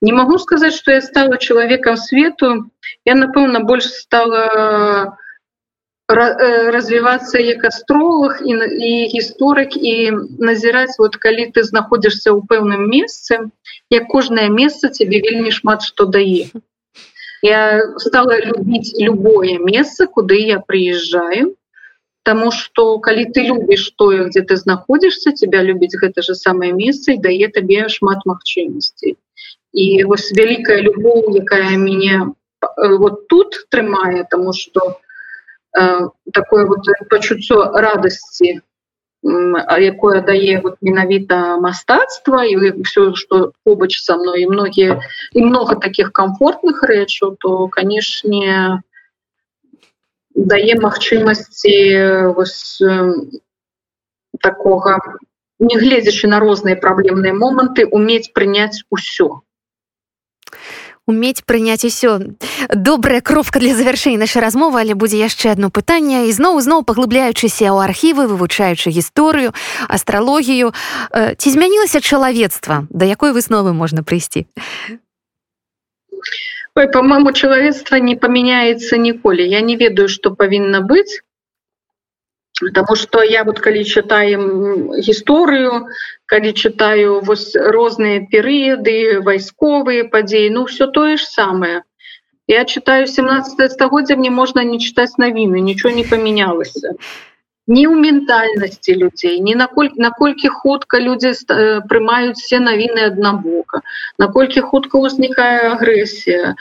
не 0.00 0.12
могу 0.12 0.38
сказаць 0.38 0.74
что 0.76 0.92
я 0.92 1.00
стала 1.00 1.38
чалавекам 1.38 1.96
свету 1.96 2.70
я 3.04 3.14
напэўна 3.18 3.64
больш 3.66 3.90
стала 3.90 5.18
развівацца 6.08 7.40
як 7.40 7.64
астролог 7.64 8.44
і, 8.44 8.52
і 8.52 8.92
гісторык 9.08 9.76
і 9.76 9.94
назіраць 10.38 11.00
вот 11.00 11.16
калі 11.16 11.48
ты 11.56 11.64
знаходзішся 11.64 12.28
ў 12.36 12.44
пэўным 12.44 12.84
месцы 12.92 13.48
як 13.88 14.08
кожнае 14.12 14.52
месца 14.52 14.92
тебе 14.92 15.24
вельмі 15.24 15.50
шмат 15.50 15.80
што 15.80 16.04
дае 16.04 16.52
я 17.40 17.80
стала 18.04 18.36
любіць 18.36 18.92
любое 19.00 19.56
месца 19.58 20.06
куды 20.06 20.44
я 20.44 20.60
прыязджаю 20.60 21.56
Таму 22.24 22.50
што 22.56 22.84
калі 23.04 23.24
ты 23.36 23.42
любіш 23.46 23.82
тое, 24.00 24.32
дзе 24.32 24.42
ты 24.48 24.56
знаходзішся, 24.56 25.32
тебя 25.36 25.60
любіць 25.60 25.92
гэта 26.02 26.22
же 26.24 26.34
самае 26.34 26.72
месца 26.72 27.12
і 27.12 27.20
дае 27.20 27.48
табе 27.52 27.84
шмат 27.92 28.24
магчымасцей. 28.24 29.16
І 29.76 29.84
вось 30.08 30.32
вялікая 30.32 30.80
любоў, 30.86 31.36
якая 31.36 31.76
мяне 31.76 32.16
э, 32.24 32.96
вот 32.96 33.28
тут 33.28 33.60
трымае, 33.68 34.24
таму 34.30 34.56
што 34.56 34.86
э, 34.88 35.03
такое 35.74 36.66
вот 36.66 36.86
пачуццё 37.10 37.72
радасці, 37.72 38.60
якое 39.24 40.20
дае 40.20 40.60
вот 40.60 40.76
менавіта 40.82 41.56
мастацтва 41.56 42.44
і 42.44 42.82
все 42.84 43.14
што 43.14 43.52
побач 43.64 43.96
са 43.98 44.16
мной. 44.16 44.42
І 44.42 44.46
многія 44.46 45.00
і 45.32 45.40
много 45.42 45.74
таких 45.74 46.12
комфортных 46.12 46.84
рэчаў 46.84 47.36
то 47.40 47.68
канешне 47.68 48.82
дае 50.34 50.74
магчымасці 50.76 51.76
такога 54.40 54.98
не 55.58 55.76
гледзячы 55.78 56.28
на 56.28 56.38
розныя 56.38 56.76
праблемныя 56.76 57.32
моманты 57.32 57.86
умець 57.86 58.32
прыняць 58.34 58.84
усё 58.90 59.40
уметь 61.06 61.44
прыняць 61.44 61.84
усё 61.84 62.18
добрая 62.74 63.20
кропка 63.20 63.60
для 63.60 63.74
завяршэння 63.74 64.18
нашай 64.24 64.42
размовы 64.42 64.80
але 64.80 64.94
будзе 64.94 65.18
яшчэ 65.20 65.52
одно 65.52 65.68
пытанне 65.68 66.28
ізноў 66.32 66.60
зноў 66.64 66.84
паглыбляючыся 66.88 67.68
ў 67.68 67.84
архівы 67.84 68.24
вывучаючы 68.24 68.88
гісторыю 68.88 69.52
астралогію 69.88 70.72
ці 71.12 71.48
змянілася 71.50 72.00
чалавецтва 72.00 72.88
да 72.88 73.04
якой 73.04 73.36
высновы 73.36 73.76
можна 73.76 74.00
прыйсці 74.02 74.48
по-моему 76.74 77.32
чалавецтва 77.32 78.00
не 78.00 78.16
памяняецца 78.16 78.96
ніколі 78.96 79.44
я 79.44 79.60
не 79.60 79.76
ведаю 79.76 80.08
что 80.08 80.32
павінна 80.32 80.80
быць 80.80 81.20
потому 82.60 82.94
что 82.96 83.22
я 83.22 83.44
вот 83.44 83.60
калі 83.60 83.84
читаем 83.84 84.94
гісторыю 84.94 85.86
калі 86.26 86.52
читаю 86.52 87.20
вось 87.20 87.56
розныя 87.56 88.26
перыяды 88.30 89.20
вайсковыя 89.26 90.06
падзеі 90.08 90.50
ну 90.50 90.64
все 90.64 90.86
тое 90.86 91.16
ж 91.16 91.24
самое. 91.24 91.82
Я 92.46 92.64
читаю 92.64 93.06
17 93.06 93.72
стагоддзя 93.72 94.16
мне 94.16 94.30
можна 94.30 94.64
не 94.64 94.78
чытаць 94.78 95.18
навіны 95.18 95.60
нічого 95.60 95.94
не 95.94 96.04
памянялася 96.04 96.94
не 97.66 97.88
ў 97.88 97.96
ментальнасці 97.96 98.94
людзей 99.00 99.40
не 99.40 99.54
наколькі 99.56 100.00
наколькі 100.00 100.48
хутка 100.48 101.00
людзі 101.00 101.32
э, 101.32 101.80
прымаюць 101.88 102.36
все 102.36 102.60
навіны 102.60 103.08
аднабока 103.08 103.80
наколькі 104.18 104.60
хутка 104.60 105.00
ўзнікае 105.00 105.72
агрэсія 105.72 106.54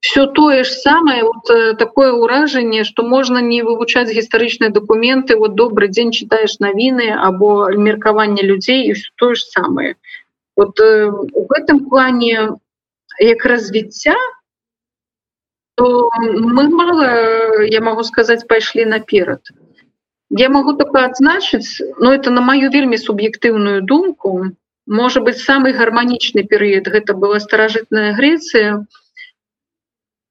все 0.00 0.26
тое 0.26 0.64
ж 0.64 0.70
самае 0.70 1.22
вот 1.24 1.50
э, 1.50 1.74
такое 1.74 2.12
ўражанне 2.12 2.84
что 2.84 3.02
можна 3.02 3.38
не 3.38 3.62
вывучаць 3.62 4.10
гістарычныя 4.10 4.70
документы 4.70 5.36
вот 5.36 5.54
добрый 5.54 5.88
дзень 5.88 6.12
читаешь 6.12 6.58
навіны 6.58 7.12
або 7.12 7.70
меркаванне 7.70 8.42
людзей 8.42 8.88
і 8.88 8.92
все 8.92 9.10
тое 9.16 9.34
ж 9.34 9.44
самае 9.44 9.94
вот 10.56 10.80
э, 10.80 11.08
у 11.10 11.46
гэтым 11.46 11.88
плане 11.88 12.56
як 13.18 13.44
развіцця 13.44 14.16
мы 15.80 16.68
мало 16.68 17.62
я 17.64 17.80
могу 17.80 18.04
сказать 18.04 18.46
пайшлі 18.48 18.84
наперад 18.84 19.40
то 19.44 19.54
Я 20.30 20.48
могу 20.48 20.74
только 20.74 21.04
адзначыць, 21.04 21.82
но 21.98 22.14
это 22.14 22.30
на 22.30 22.40
маю 22.40 22.70
вельмі 22.70 22.96
суб'ектыўную 22.96 23.82
думку. 23.82 24.54
Можа 24.86 25.20
быть 25.20 25.38
самый 25.38 25.72
гарманічны 25.74 26.44
перыяд 26.46 26.86
гэта 26.86 27.14
была 27.14 27.40
старажытная 27.40 28.14
Грецыя, 28.14 28.86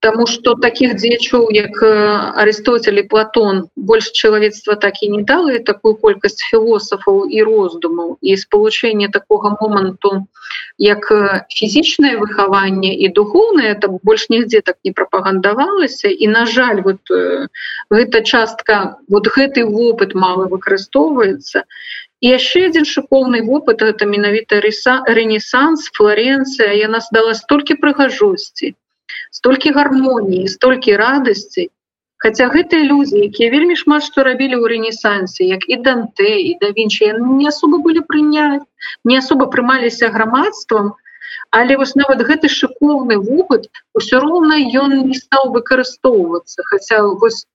Таму 0.06 0.26
што 0.32 0.56
такіх 0.64 0.94
дзечаў, 0.96 1.50
як 1.52 1.82
Арыстотель 1.84 3.00
і 3.02 3.08
Платон 3.12 3.58
больш 3.76 4.12
чалавецтва 4.16 4.76
так 4.86 5.02
і 5.04 5.10
не 5.16 5.24
дала 5.32 5.60
такую 5.70 5.96
колькасць 6.04 6.40
філосафаў 6.52 7.26
і 7.28 7.44
роздумаў 7.50 8.16
і 8.22 8.38
спалучэнне 8.44 9.10
такога 9.18 9.52
моманту 9.60 10.14
як 10.80 11.12
фізічнае 11.52 12.14
выхаванне 12.24 12.94
і 12.96 13.12
духоўнае 13.20 13.76
там 13.84 14.00
больш 14.04 14.30
нігдзе 14.32 14.64
так 14.72 14.80
не 14.88 14.96
прапагандавалася 14.96 16.08
і 16.08 16.32
на 16.32 16.46
жаль 16.46 16.82
вот 16.88 17.14
гэта 17.92 18.24
частка 18.24 18.82
вот 19.10 19.28
гэты 19.36 19.68
вопыт 19.68 20.16
мала 20.16 20.48
выкарыстоўваецца 20.54 21.68
і 22.24 22.36
яшчэ 22.40 22.68
адзін 22.72 22.88
шыкоўны 22.96 23.44
вопыт 23.52 23.84
это 23.92 24.08
менавіта 24.16 24.64
рыса 24.64 25.00
рэнесанс 25.20 25.92
флоренцыя 26.00 26.72
яна 26.88 27.04
здала 27.04 27.36
столькі 27.36 27.84
прыгажосці 27.84 28.78
столькі 29.40 29.76
гармоніі 29.78 30.48
столькі 30.56 30.96
радасці. 31.02 31.70
Хаця 32.24 32.50
гэтыя 32.54 32.84
людзі 32.84 33.20
якія 33.26 33.52
вельмі 33.52 33.76
шмат 33.82 34.04
што 34.08 34.28
рабілі 34.28 34.56
ў 34.60 34.66
рэнесансе 34.76 35.48
як 35.50 35.64
і 35.72 35.80
данте 35.86 36.32
і 36.50 36.56
да 36.64 36.72
вінчы 36.80 37.14
не 37.20 37.48
асоба 37.52 37.80
былі 37.86 38.04
прыняць 38.10 38.68
не 39.12 39.20
асоба 39.22 39.48
прымаліся 39.54 40.12
грамадствам 40.16 40.92
але 41.52 41.78
вось 41.82 41.96
нават 41.96 42.22
гэты 42.28 42.52
шыкоўны 42.56 43.18
вопыт 43.30 43.70
усё 44.02 44.20
роўна 44.26 44.60
ён 44.82 44.98
не 45.10 45.16
стаў 45.22 45.54
выкарыстоўвацца. 45.56 46.68
Хаця 46.70 47.02
вось 47.24 47.46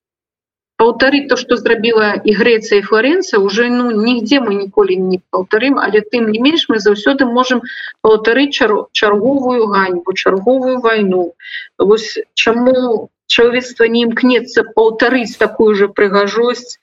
паўтарыць 0.77 1.27
то 1.31 1.35
что 1.39 1.55
зрабіла 1.55 2.07
і 2.19 2.35
Грэцыя 2.35 2.79
і 2.81 2.85
Флоренцыя 2.87 3.39
уже 3.39 3.67
ну 3.71 3.91
нігдзе 3.95 4.39
мы 4.43 4.55
ніколі 4.59 4.97
не 4.99 5.19
паўтарым 5.31 5.79
але 5.79 6.03
тым 6.13 6.27
не 6.35 6.39
менш 6.45 6.67
мы 6.69 6.79
заўсёды 6.85 7.27
можем 7.37 7.61
паўтарыць 8.07 8.51
чар 8.59 8.73
чарговую 8.91 9.67
ганьбу 9.71 10.13
чарговую 10.13 10.79
вайну. 10.85 11.33
Вось 11.79 12.19
чаму 12.33 13.09
чалавецтва 13.27 13.87
не 13.93 14.03
імкнецца 14.07 14.65
паўтарыць 14.75 15.37
такую 15.39 15.75
же 15.75 15.87
прыгажосць 15.87 16.77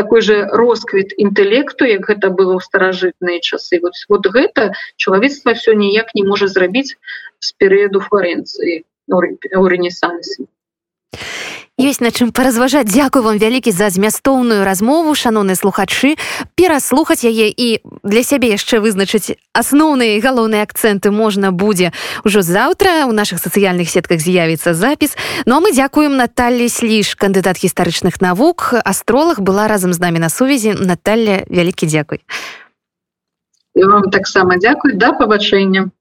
такой 0.00 0.20
же 0.28 0.36
росквіт 0.60 1.16
інтэлекту 1.16 1.88
як 1.88 2.04
гэта 2.12 2.30
было 2.30 2.58
ў 2.58 2.62
старажытныя 2.68 3.40
часы. 3.40 3.80
Вот 3.80 3.96
вот 4.12 4.28
гэта 4.28 4.72
чалавецтва 4.96 5.56
все 5.56 5.74
ніяк 5.74 6.14
не 6.14 6.28
можа 6.28 6.52
зрабіць 6.52 6.94
з 7.40 7.48
перыяду 7.56 8.04
флоренцыі 8.04 8.84
у 9.08 9.64
рэнесансе 9.72 10.46
ёсць 11.78 12.02
на 12.02 12.10
чым 12.10 12.34
паразважаць 12.34 12.90
дзякую 12.90 13.22
вам 13.22 13.38
вялікі 13.38 13.70
за 13.70 13.86
змястоўную 13.86 14.66
размову 14.66 15.14
шаноны 15.14 15.54
слухачы. 15.54 16.18
Пераслухаць 16.58 17.22
яе 17.22 17.46
і 17.46 17.78
для 18.02 18.22
сябе 18.26 18.50
яшчэ 18.50 18.82
вызначыць 18.82 19.38
асноўныя 19.54 20.18
галоўныя 20.18 20.66
акцэнты 20.66 21.14
можна 21.14 21.54
будзе 21.54 21.94
ўжо 22.26 22.42
заўтра. 22.42 23.06
У 23.06 23.14
наших 23.14 23.38
сацыяльных 23.38 23.86
сетках 23.86 24.18
з'явіцца 24.18 24.74
запіс. 24.74 25.14
Ну 25.46 25.56
а 25.56 25.60
мы 25.62 25.70
дзякуем 25.70 26.18
Наталлі 26.18 26.66
сліж 26.66 27.14
кандыдат 27.14 27.62
гістарычных 27.62 28.18
навук 28.20 28.74
астролог 28.82 29.38
была 29.38 29.70
разам 29.70 29.94
з 29.94 30.00
намі 30.02 30.18
на 30.18 30.28
сувязі. 30.28 30.74
Наталля 30.74 31.46
вялікі 31.46 31.86
дзякуй. 31.86 32.26
Вам 33.78 34.10
таксама 34.10 34.58
дзякуй 34.58 34.98
да 34.98 35.14
пабачэння 35.14 35.94